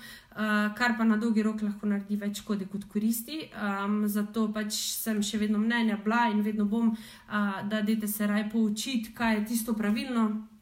kar 0.77 0.97
pa 0.97 1.03
na 1.03 1.17
dolgi 1.17 1.43
rok 1.43 1.61
lahko 1.61 1.87
naredi 1.87 2.15
več 2.17 2.41
škode 2.41 2.65
kot 2.71 2.87
koristi. 2.89 3.49
Um, 3.53 4.03
zato 4.07 4.47
pač 4.53 4.73
sem 4.73 5.21
še 5.23 5.37
vedno 5.41 5.61
mnenja 5.61 5.99
bila 6.03 6.27
in 6.31 6.41
vedno 6.41 6.65
bom, 6.65 6.93
uh, 6.93 7.61
da 7.69 7.81
dete 7.81 8.07
se 8.07 8.27
raj 8.27 8.49
poučiti, 8.51 9.13
kaj 9.13 9.37
je 9.37 9.45
tisto 9.53 9.77
pravilno. 9.77 10.52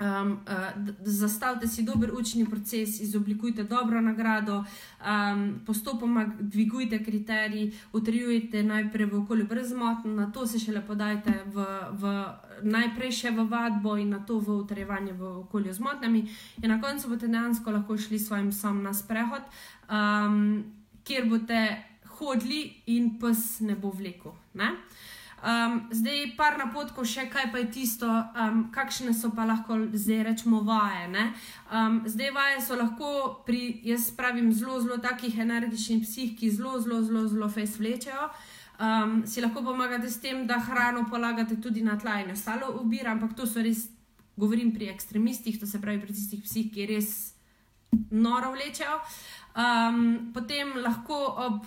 Um, 0.00 0.32
uh, 0.32 0.94
zastavite 1.02 1.66
si 1.66 1.82
dober 1.82 2.10
učni 2.14 2.46
proces, 2.46 3.00
izoblikujte 3.00 3.64
dobro 3.64 4.00
nagrado, 4.00 4.64
um, 5.02 5.60
postopoma 5.66 6.26
dvigujte 6.40 7.04
kriterij, 7.04 7.72
utrjujte 7.92 8.62
najprej 8.62 9.06
v 9.06 9.18
okolju 9.18 9.46
brezmotno, 9.46 10.14
na 10.14 10.30
to 10.32 10.46
se 10.46 10.58
šele 10.58 10.84
podajte 10.86 11.34
v, 11.46 11.66
v, 11.98 12.14
najprej 12.62 13.12
še 13.12 13.34
v 13.34 13.48
vadbo 13.50 13.96
in 13.98 14.14
na 14.14 14.22
to 14.22 14.38
v 14.38 14.60
utrjevanje 14.62 15.12
v 15.18 15.34
okolju 15.42 15.74
z 15.74 15.82
motnjami. 15.82 16.22
In 16.62 16.70
na 16.70 16.78
koncu 16.80 17.10
boste 17.10 17.26
dejansko 17.26 17.70
lahko 17.70 17.98
šli 17.98 18.22
svojim 18.22 18.54
psom 18.54 18.82
na 18.86 18.94
sprehod, 18.94 19.42
um, 19.90 20.62
kjer 21.02 21.26
boste 21.26 21.58
hodili 22.18 22.84
in 22.86 23.16
pes 23.18 23.60
ne 23.66 23.74
bo 23.74 23.90
vlekel. 23.90 24.30
Ne? 24.54 24.76
Um, 25.38 25.86
zdaj, 25.94 26.32
par 26.34 26.56
napotkov, 26.58 27.06
še 27.06 27.28
kaj 27.30 27.52
pa 27.52 27.60
je 27.62 27.68
tisto, 27.70 28.08
um, 28.10 28.64
kakšne 28.74 29.12
so 29.14 29.30
pa 29.30 29.44
lahko 29.46 29.76
zdaj 29.94 30.24
rečemo 30.26 30.64
vaje. 30.66 31.06
Um, 31.70 32.00
zdaj, 32.10 32.32
vaje 32.34 32.64
so 32.66 32.74
lahko 32.74 33.10
pri, 33.46 33.78
jaz 33.86 34.10
pravim, 34.18 34.50
zelo, 34.52 34.80
zelo 34.82 34.98
takih 34.98 35.38
energičnih 35.38 36.02
psih, 36.02 36.34
ki 36.34 36.50
zelo, 36.50 36.80
zelo, 36.82 37.04
zelo, 37.06 37.22
zelo 37.30 37.50
fez 37.54 37.78
vlečejo. 37.78 38.26
Um, 38.82 39.22
si 39.26 39.42
lahko 39.42 39.62
pomagate 39.62 40.10
s 40.10 40.18
tem, 40.18 40.42
da 40.46 40.58
hrano 40.58 41.06
polagate 41.10 41.60
tudi 41.62 41.86
na 41.86 41.94
tla 41.98 42.18
in 42.22 42.34
ostalo 42.34 42.74
ubira, 42.82 43.14
ampak 43.14 43.38
to 43.38 43.46
so 43.46 43.62
res, 43.62 43.86
govorim 44.38 44.74
pri 44.74 44.90
ekstremistih, 44.90 45.58
to 45.58 45.66
se 45.66 45.78
pravi 45.78 46.02
pri 46.02 46.18
tistih 46.18 46.42
psih, 46.42 46.70
ki 46.74 46.86
res 46.90 47.10
noro 48.10 48.56
vlečejo. 48.58 48.98
Um, 49.54 50.32
potem 50.34 50.74
lahko 50.82 51.18
ob 51.46 51.62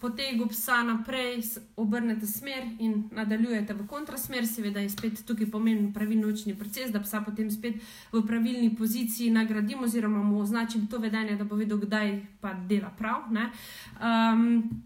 potegu 0.00 0.46
psa 0.46 0.82
naprej, 0.82 1.42
obrnete 1.76 2.26
smer 2.26 2.66
in 2.78 3.08
nadaljujete 3.12 3.74
v 3.74 3.86
kontrasmer, 3.86 4.46
seveda 4.46 4.80
je 4.80 4.90
spet 4.90 5.22
tukaj 5.26 5.50
pomemben 5.50 5.92
pravilni 5.92 6.26
učni 6.26 6.54
proces, 6.58 6.92
da 6.92 7.00
psa 7.00 7.22
potem 7.24 7.50
spet 7.50 7.80
v 8.12 8.22
pravilni 8.26 8.74
poziciji 8.76 9.30
nagradimo, 9.30 9.84
oziroma 9.84 10.22
mu 10.22 10.40
označim 10.40 10.86
to 10.86 10.98
vedenje, 10.98 11.36
da 11.36 11.44
bo 11.44 11.56
vedel, 11.56 11.78
kdaj 11.78 12.20
pa 12.40 12.54
dela 12.54 12.90
prav. 12.98 13.30
Um, 13.30 14.82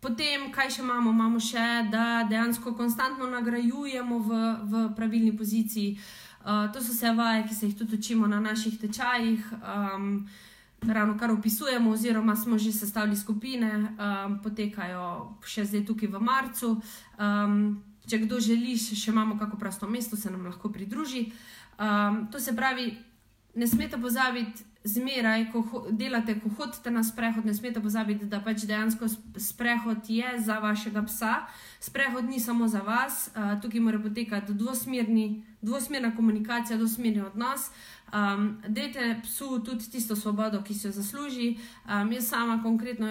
potem, 0.00 0.50
kaj 0.52 0.70
še 0.70 0.82
imamo? 0.82 1.10
Imamo 1.10 1.40
še, 1.40 1.88
da 1.90 2.22
dejansko 2.30 2.76
konstantno 2.78 3.26
nagrajujemo 3.26 4.18
v, 4.18 4.40
v 4.70 4.86
pravilni 4.96 5.34
poziciji. 5.36 5.98
Uh, 6.44 6.68
to 6.72 6.82
so 6.84 6.92
vse 6.92 7.14
vaje, 7.16 7.46
ki 7.48 7.54
se 7.54 7.66
jih 7.66 7.78
tudi 7.78 7.96
učimo 7.96 8.26
na 8.28 8.40
naših 8.40 8.78
tečajih. 8.80 9.46
Um, 9.64 10.26
ravno 10.92 11.18
kar 11.18 11.30
opisujemo, 11.30 11.90
oziroma 11.90 12.36
smo 12.36 12.58
že 12.58 12.72
sestavili 12.72 13.16
skupine, 13.16 13.72
um, 13.74 14.38
potekajo 14.42 15.38
še 15.44 15.64
zdaj 15.64 15.86
tukaj 15.86 16.08
v 16.08 16.20
marcu. 16.20 16.76
Um, 17.18 17.82
če 18.08 18.18
kdo 18.26 18.40
želi, 18.40 18.76
še 18.76 19.10
imamo 19.10 19.38
kako 19.38 19.56
prosto 19.56 19.88
mesto, 19.88 20.16
se 20.16 20.30
nam 20.30 20.44
lahko 20.46 20.68
pridruži. 20.68 21.32
Um, 21.78 22.26
to 22.32 22.40
se 22.40 22.56
pravi, 22.56 22.92
ne 23.54 23.66
smete 23.66 23.98
pozabiti. 24.00 24.73
Zmeraj, 24.84 25.46
ko 25.52 25.86
delate, 25.90 26.34
ko 26.40 26.50
hodite 26.58 26.90
na 26.90 27.00
sprehod, 27.04 27.46
ne 27.46 27.54
smete 27.54 27.80
pozabiti, 27.80 28.26
da 28.28 28.42
pač 28.44 28.66
dejansko 28.68 29.08
sprehod 29.40 30.10
je 30.12 30.34
za 30.44 30.58
vašega 30.60 31.02
psa. 31.08 31.34
Sprehod 31.80 32.28
ni 32.28 32.40
samo 32.40 32.68
za 32.68 32.82
vas, 32.84 33.30
uh, 33.32 33.56
tukaj 33.62 33.80
mora 33.80 33.98
potekati 33.98 34.52
dvosmerna 35.62 36.12
komunikacija, 36.16 36.76
dvosmerni 36.76 37.24
odnos. 37.24 37.70
Um, 38.14 38.62
dajte 38.68 39.20
psu 39.22 39.64
tudi 39.64 39.90
tisto 39.90 40.16
svobodo, 40.16 40.62
ki 40.62 40.74
si 40.74 40.86
jo 40.86 40.92
zasluži. 40.92 41.56
Um, 41.88 42.12
jaz 42.12 42.28
sama 42.28 42.62
konkretno 42.62 43.08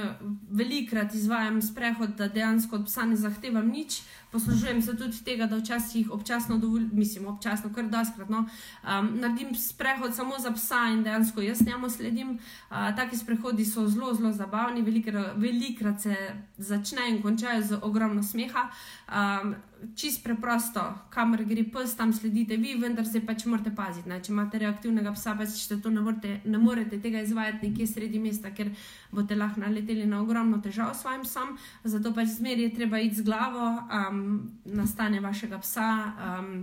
velikrat 0.51 1.13
izvajam 1.13 1.61
sprehod, 1.61 2.15
da 2.15 2.27
dejansko 2.27 2.75
od 2.75 2.85
psa 2.85 3.05
ne 3.05 3.15
zahtevam 3.15 3.67
nič, 3.67 4.01
poslužujem 4.31 4.81
se 4.81 4.95
tudi 4.97 5.23
tega, 5.25 5.45
da 5.45 5.57
včasih 5.57 6.11
občasno 6.11 6.57
dovolim, 6.57 6.89
mislim, 6.93 7.27
občasno, 7.27 7.73
kar 7.73 7.89
doskrat. 7.89 8.29
No, 8.29 8.45
um, 8.47 9.11
naredim 9.19 9.55
sprehod 9.55 10.15
samo 10.15 10.39
za 10.39 10.51
psa 10.51 10.85
in 10.93 11.03
dejansko 11.03 11.41
jaz 11.41 11.62
njemu 11.65 11.89
sledim. 11.89 12.29
Uh, 12.69 12.95
taki 12.95 13.17
sprehodi 13.17 13.65
so 13.65 13.87
zelo, 13.87 14.13
zelo 14.13 14.31
zabavni, 14.31 14.81
velikrat, 14.81 15.33
velikrat 15.37 16.01
se 16.01 16.15
začnejo 16.57 17.15
in 17.15 17.21
končajo 17.21 17.61
z 17.61 17.79
ogromno 17.81 18.23
smeha. 18.23 18.69
Um, 19.09 19.55
čist 19.95 20.23
preprosto, 20.23 20.81
kamor 21.09 21.43
gre 21.43 21.63
pes, 21.63 21.95
tam 21.95 22.13
sledite 22.13 22.57
vi, 22.57 22.75
vendar 22.79 23.05
se 23.05 23.21
pač 23.25 23.45
morate 23.45 23.73
paziti. 23.75 24.09
Ne? 24.09 24.19
Če 24.23 24.31
imate 24.31 24.61
reaktivnega 24.61 25.11
psa, 25.15 25.35
pa 25.39 25.47
če 25.49 25.79
to 25.83 25.91
ne 25.91 26.03
morete, 26.03 26.37
ne 26.45 26.61
morete 26.61 26.99
tega 27.03 27.23
izvajati 27.23 27.69
nekje 27.69 27.87
sredi 27.91 28.21
mesta, 28.23 28.53
ker 28.55 28.71
boste 29.11 29.35
lahko 29.35 29.63
naleteli 29.63 30.05
na 30.09 30.21
ogromno 30.23 30.61
težav 30.63 30.93
s 30.93 31.03
svojim 31.03 31.25
psom. 31.27 31.57
Zato 31.83 32.13
pač 32.15 32.31
zmeraj 32.37 32.69
je 32.69 32.77
treba 32.79 33.01
iti 33.03 33.19
z 33.19 33.27
glavo 33.27 33.67
um, 33.83 34.23
na 34.65 34.87
stanje 34.87 35.19
vašega 35.23 35.59
psa, 35.65 35.89
um, 36.29 36.55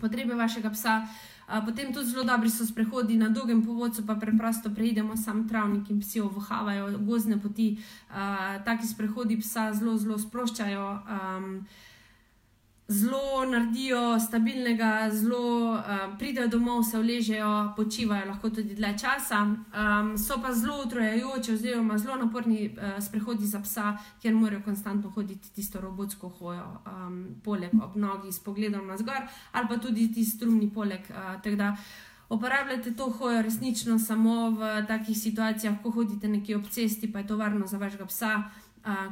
potrebe 0.00 0.34
vašega 0.38 0.72
psa. 0.72 0.98
Uh, 1.04 1.33
potem 1.64 1.92
tudi 1.92 2.10
zelo 2.10 2.24
dobri 2.24 2.50
so 2.50 2.66
sprehodi 2.66 3.16
na 3.16 3.28
dolgem 3.28 3.62
povodcu, 3.62 4.06
pa 4.06 4.14
preprosto 4.14 4.70
preidemo 4.70 5.16
sam 5.16 5.48
travnik 5.48 5.90
in 5.90 6.00
psi 6.00 6.20
ovahavajo 6.20 6.98
gozne 6.98 7.40
poti. 7.40 7.78
Taki 8.64 8.86
sprehodi 8.86 9.40
psa 9.40 9.72
zelo, 9.72 9.96
zelo 9.98 10.18
sproščajo. 10.18 10.86
Um, 11.08 11.66
zelo 12.88 13.44
naredijo 13.44 14.20
stabilnega, 14.20 15.10
zelo 15.12 15.72
uh, 15.72 15.80
pridejo 16.18 16.48
domov, 16.48 16.82
se 16.82 16.98
uležejo, 16.98 17.72
počivajo 17.76 18.26
lahko 18.26 18.50
tudi 18.50 18.74
dlje 18.74 18.98
časa. 18.98 19.40
Um, 19.42 20.18
so 20.18 20.40
pa 20.42 20.52
zelo 20.52 20.82
utrujajoči, 20.82 21.52
oziroma 21.52 21.98
zelo 21.98 22.16
naporni 22.16 22.68
uh, 22.68 23.04
sprehodi 23.04 23.46
za 23.46 23.60
psa, 23.60 23.96
kjer 24.22 24.34
morajo 24.34 24.62
konstantno 24.64 25.10
hoditi 25.10 25.52
tisto 25.52 25.80
robotsko 25.80 26.28
hojo, 26.28 26.80
um, 26.86 27.26
poleg 27.44 27.70
ob 27.82 27.96
nogi 27.96 28.32
s 28.32 28.38
pogledom 28.38 28.86
na 28.86 28.96
zgor, 28.96 29.22
ali 29.52 29.68
pa 29.68 29.76
tudi 29.76 30.12
ti 30.12 30.24
strumni 30.24 30.70
poleg. 30.74 31.00
Uh, 31.10 31.78
Uporabljate 32.28 32.96
to 32.96 33.10
hojo 33.10 33.42
resnično 33.42 33.98
samo 33.98 34.50
v 34.50 34.86
takih 34.88 35.18
situacijah, 35.18 35.74
ko 35.82 35.90
hodite 35.90 36.28
nekje 36.28 36.56
ob 36.56 36.64
cesti, 36.70 37.12
pa 37.12 37.18
je 37.18 37.26
to 37.26 37.36
varno 37.36 37.66
za 37.66 37.78
vašega 37.78 38.06
psa. 38.06 38.36
Uh, 38.36 38.63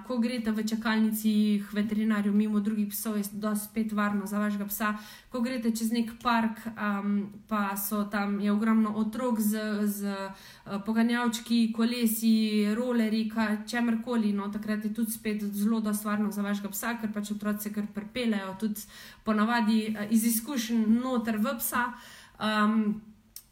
ko 0.07 0.19
greste 0.19 0.53
v 0.53 0.65
čakalnici 0.69 1.65
veterinarju, 1.73 2.33
mimo 2.33 2.61
drugih 2.61 2.89
psov, 2.93 3.17
je 3.17 3.25
to 3.41 3.57
spet 3.57 3.93
varno 3.93 4.27
za 4.27 4.39
vašega 4.39 4.67
psa. 4.67 4.95
Ko 5.33 5.41
greste 5.41 5.71
čez 5.73 5.93
nek 5.93 6.11
park, 6.23 6.61
um, 6.77 7.33
pa 7.49 7.77
so 7.77 8.05
tam 8.05 8.37
ogromno 8.51 8.93
otrok 8.97 9.41
z, 9.41 9.87
z 9.89 10.13
uh, 10.13 10.83
poganjavčki, 10.85 11.73
kolesi, 11.73 12.69
roleri, 12.77 13.31
čemkoli. 13.67 14.33
No, 14.33 14.51
takrat 14.53 14.85
je 14.85 14.95
tudi 14.95 15.11
spet 15.11 15.43
zelo 15.43 15.81
varno 16.05 16.31
za 16.33 16.43
vašega 16.43 16.69
psa, 16.69 16.99
ker 17.01 17.13
pač 17.13 17.31
otroci 17.31 17.73
kar 17.73 17.87
prepelejo, 17.95 18.57
tudi 18.61 18.81
ponavadi 19.25 19.97
uh, 19.97 20.05
iz 20.11 20.25
izkušenj 20.25 20.85
noter 21.01 21.41
v 21.41 21.57
psa. 21.59 21.93
Um, 22.37 23.01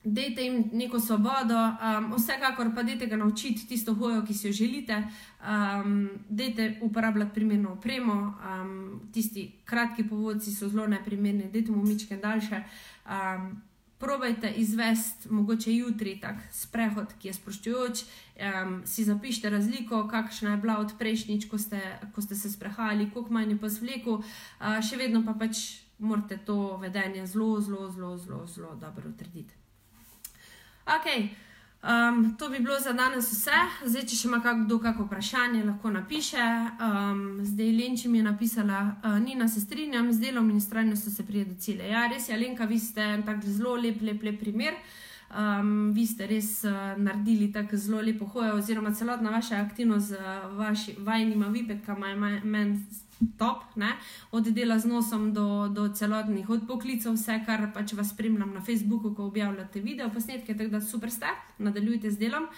Dajte 0.05 0.43
jim 0.43 0.71
neko 0.73 1.01
svobodo, 1.01 1.57
um, 1.57 2.15
vsekakor 2.17 2.71
pa 2.75 2.83
dajte 2.83 3.07
ga 3.07 3.17
naučiti 3.17 3.67
tisto 3.69 3.95
hojo, 3.95 4.23
ki 4.25 4.35
si 4.35 4.47
jo 4.47 4.53
želite. 4.53 4.97
Um, 4.97 6.11
dajte 6.29 6.79
uporabljati 6.83 7.35
primerno 7.35 7.73
opremo, 7.73 8.13
um, 8.13 9.01
tisti 9.13 9.53
kratki 9.65 10.09
povodci 10.09 10.55
so 10.55 10.69
zelo 10.69 10.87
neprimerni, 10.87 11.51
dajte 11.53 11.73
mu 11.73 11.85
mičke 11.85 12.17
daljše. 12.17 12.63
Um, 13.07 13.63
probajte 13.99 14.51
izvesti, 14.57 15.29
mogoče 15.31 15.75
jutri, 15.77 16.21
tak 16.21 16.37
sprehod, 16.53 17.13
ki 17.21 17.29
je 17.29 17.35
sproščujoč, 17.37 18.05
um, 18.41 18.81
si 18.87 19.05
zapišite 19.05 19.51
razliko, 19.51 20.07
kakšna 20.09 20.57
je 20.57 20.63
bila 20.65 20.79
od 20.81 20.97
prejšnjič, 20.99 21.45
ko 21.49 21.59
ste, 21.59 21.81
ko 22.15 22.25
ste 22.25 22.35
se 22.35 22.51
sprehajali, 22.51 23.11
koliko 23.11 23.37
manj 23.37 23.53
je 23.53 23.61
pa 23.61 23.69
zvleku, 23.69 24.17
uh, 24.23 24.81
še 24.81 24.97
vedno 24.97 25.21
pa 25.29 25.37
pač 25.37 25.61
morate 25.99 26.41
to 26.47 26.77
vedenje 26.81 27.27
zelo, 27.27 27.61
zelo, 27.61 27.91
zelo, 27.91 28.17
zelo, 28.19 28.47
zelo 28.47 28.77
dobro 28.81 29.13
utrditi. 29.13 29.60
Ok, 30.91 31.07
Um, 31.83 32.37
to 32.39 32.49
bi 32.49 32.59
bilo 32.59 32.81
za 32.81 32.93
danes 32.93 33.33
vse. 33.33 33.57
Zdaj, 33.85 34.03
če 34.03 34.17
še 34.17 34.29
ima 34.29 34.39
kdo 34.45 34.77
kakšno 34.79 35.07
vprašanje, 35.07 35.63
lahko 35.65 35.91
napiše. 35.91 36.47
Um, 36.77 37.23
zdaj, 37.41 37.71
Lenči 37.73 38.09
mi 38.09 38.19
je 38.19 38.25
napisala, 38.27 38.81
uh, 39.01 39.17
Nina, 39.19 39.49
se 39.49 39.61
strinjam 39.61 40.13
z 40.13 40.21
delom 40.21 40.51
in 40.51 40.61
strajnostjo 40.61 41.13
se 41.13 41.27
prije 41.27 41.45
do 41.45 41.55
cilja. 41.57 41.87
Ja, 41.89 42.03
res 42.13 42.29
je, 42.29 42.37
Lenka, 42.37 42.69
vi 42.69 42.79
ste 42.79 43.23
tak 43.25 43.41
zelo 43.45 43.79
lep, 43.81 44.03
lep, 44.03 44.23
lep 44.23 44.41
primer. 44.41 44.77
Um, 45.31 45.93
vi 45.95 46.07
ste 46.07 46.27
res 46.27 46.65
uh, 46.67 46.99
naredili 46.99 47.53
tako 47.53 47.77
zelo 47.79 48.01
lepo 48.03 48.27
hojo, 48.27 48.57
oziroma 48.59 48.91
celotna 48.95 49.31
vaša 49.31 49.61
aktivnost 49.63 50.09
z 50.09 50.19
uh, 50.19 50.57
vaši, 50.59 50.97
vajnima 50.99 51.47
vipetkama 51.47 52.09
je 52.09 52.41
meni 52.45 52.81
top, 53.39 53.63
ne? 53.77 53.93
od 54.33 54.49
dela 54.51 54.79
z 54.79 54.91
nosom 54.91 55.33
do, 55.33 55.69
do 55.69 55.89
celotnih 55.95 56.51
odpoklicov, 56.51 57.15
vse, 57.15 57.39
kar 57.47 57.69
pač 57.75 57.93
vas 57.95 58.11
spremljam 58.11 58.51
na 58.55 58.61
Facebooku, 58.61 59.15
ko 59.15 59.29
objavljate 59.31 59.81
video 59.81 60.11
posnetke, 60.11 60.57
tako 60.57 60.71
da 60.71 60.81
super 60.81 61.11
ste, 61.11 61.31
nadaljujte 61.59 62.11
z 62.11 62.19
delom. 62.19 62.51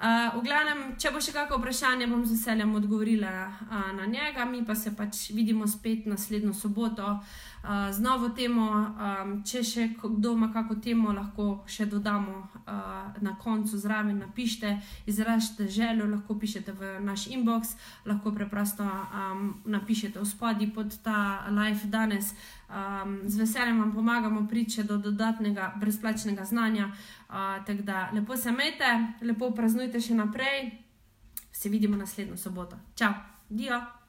Uh, 0.00 0.36
v 0.36 0.44
glavnem, 0.44 0.78
če 1.00 1.12
bo 1.12 1.20
še 1.20 1.32
kakšno 1.32 1.56
vprašanje, 1.60 2.08
bom 2.08 2.20
z 2.24 2.36
veseljem 2.36 2.74
odgovorila 2.76 3.32
uh, 3.48 3.90
na 3.96 4.04
njega, 4.04 4.44
mi 4.44 4.60
pa 4.64 4.76
se 4.76 4.92
pač 4.96 5.30
vidimo 5.32 5.68
spet 5.68 6.04
naslednjo 6.04 6.52
soboto. 6.52 7.16
Uh, 7.16 7.49
z 7.92 7.98
novo 8.00 8.28
temo. 8.28 8.70
Um, 8.70 9.42
če 9.44 9.62
še 9.64 9.84
kdo 10.00 10.32
ima 10.32 10.48
kako 10.52 10.78
temo, 10.80 11.12
lahko 11.12 11.60
še 11.68 11.86
dodamo 11.86 12.48
uh, 12.64 13.20
na 13.20 13.36
koncu 13.38 13.78
zraven. 13.78 14.18
Napišite, 14.18 14.78
izražite 15.06 15.68
željo, 15.68 16.08
lahko 16.08 16.38
pišete 16.40 16.72
v 16.72 16.96
naš 17.04 17.26
inbox, 17.28 17.76
lahko 18.08 18.32
preprosto 18.32 18.84
um, 18.84 19.60
napišete 19.64 20.20
v 20.20 20.26
spodnji 20.26 20.70
pod 20.72 20.96
ta 21.04 21.46
live 21.50 21.92
danes. 21.92 22.32
Um, 22.70 23.20
z 23.26 23.44
veseljem 23.44 23.80
vam 23.80 23.92
pomagamo 23.92 24.46
priti 24.48 24.82
do 24.82 24.96
dodatnega 24.96 25.74
brezplačnega 25.76 26.44
znanja. 26.44 26.90
Uh, 27.28 27.60
tako 27.66 27.82
da 27.82 28.08
lepo 28.14 28.36
se 28.36 28.48
imejte, 28.48 28.90
lepo 29.20 29.52
praznujte 29.52 30.00
še 30.00 30.16
naprej. 30.16 30.70
Se 31.52 31.68
vidimo 31.68 31.96
naslednjo 31.96 32.36
soboto. 32.40 32.80
Čau, 32.96 33.12
dio! 33.48 33.99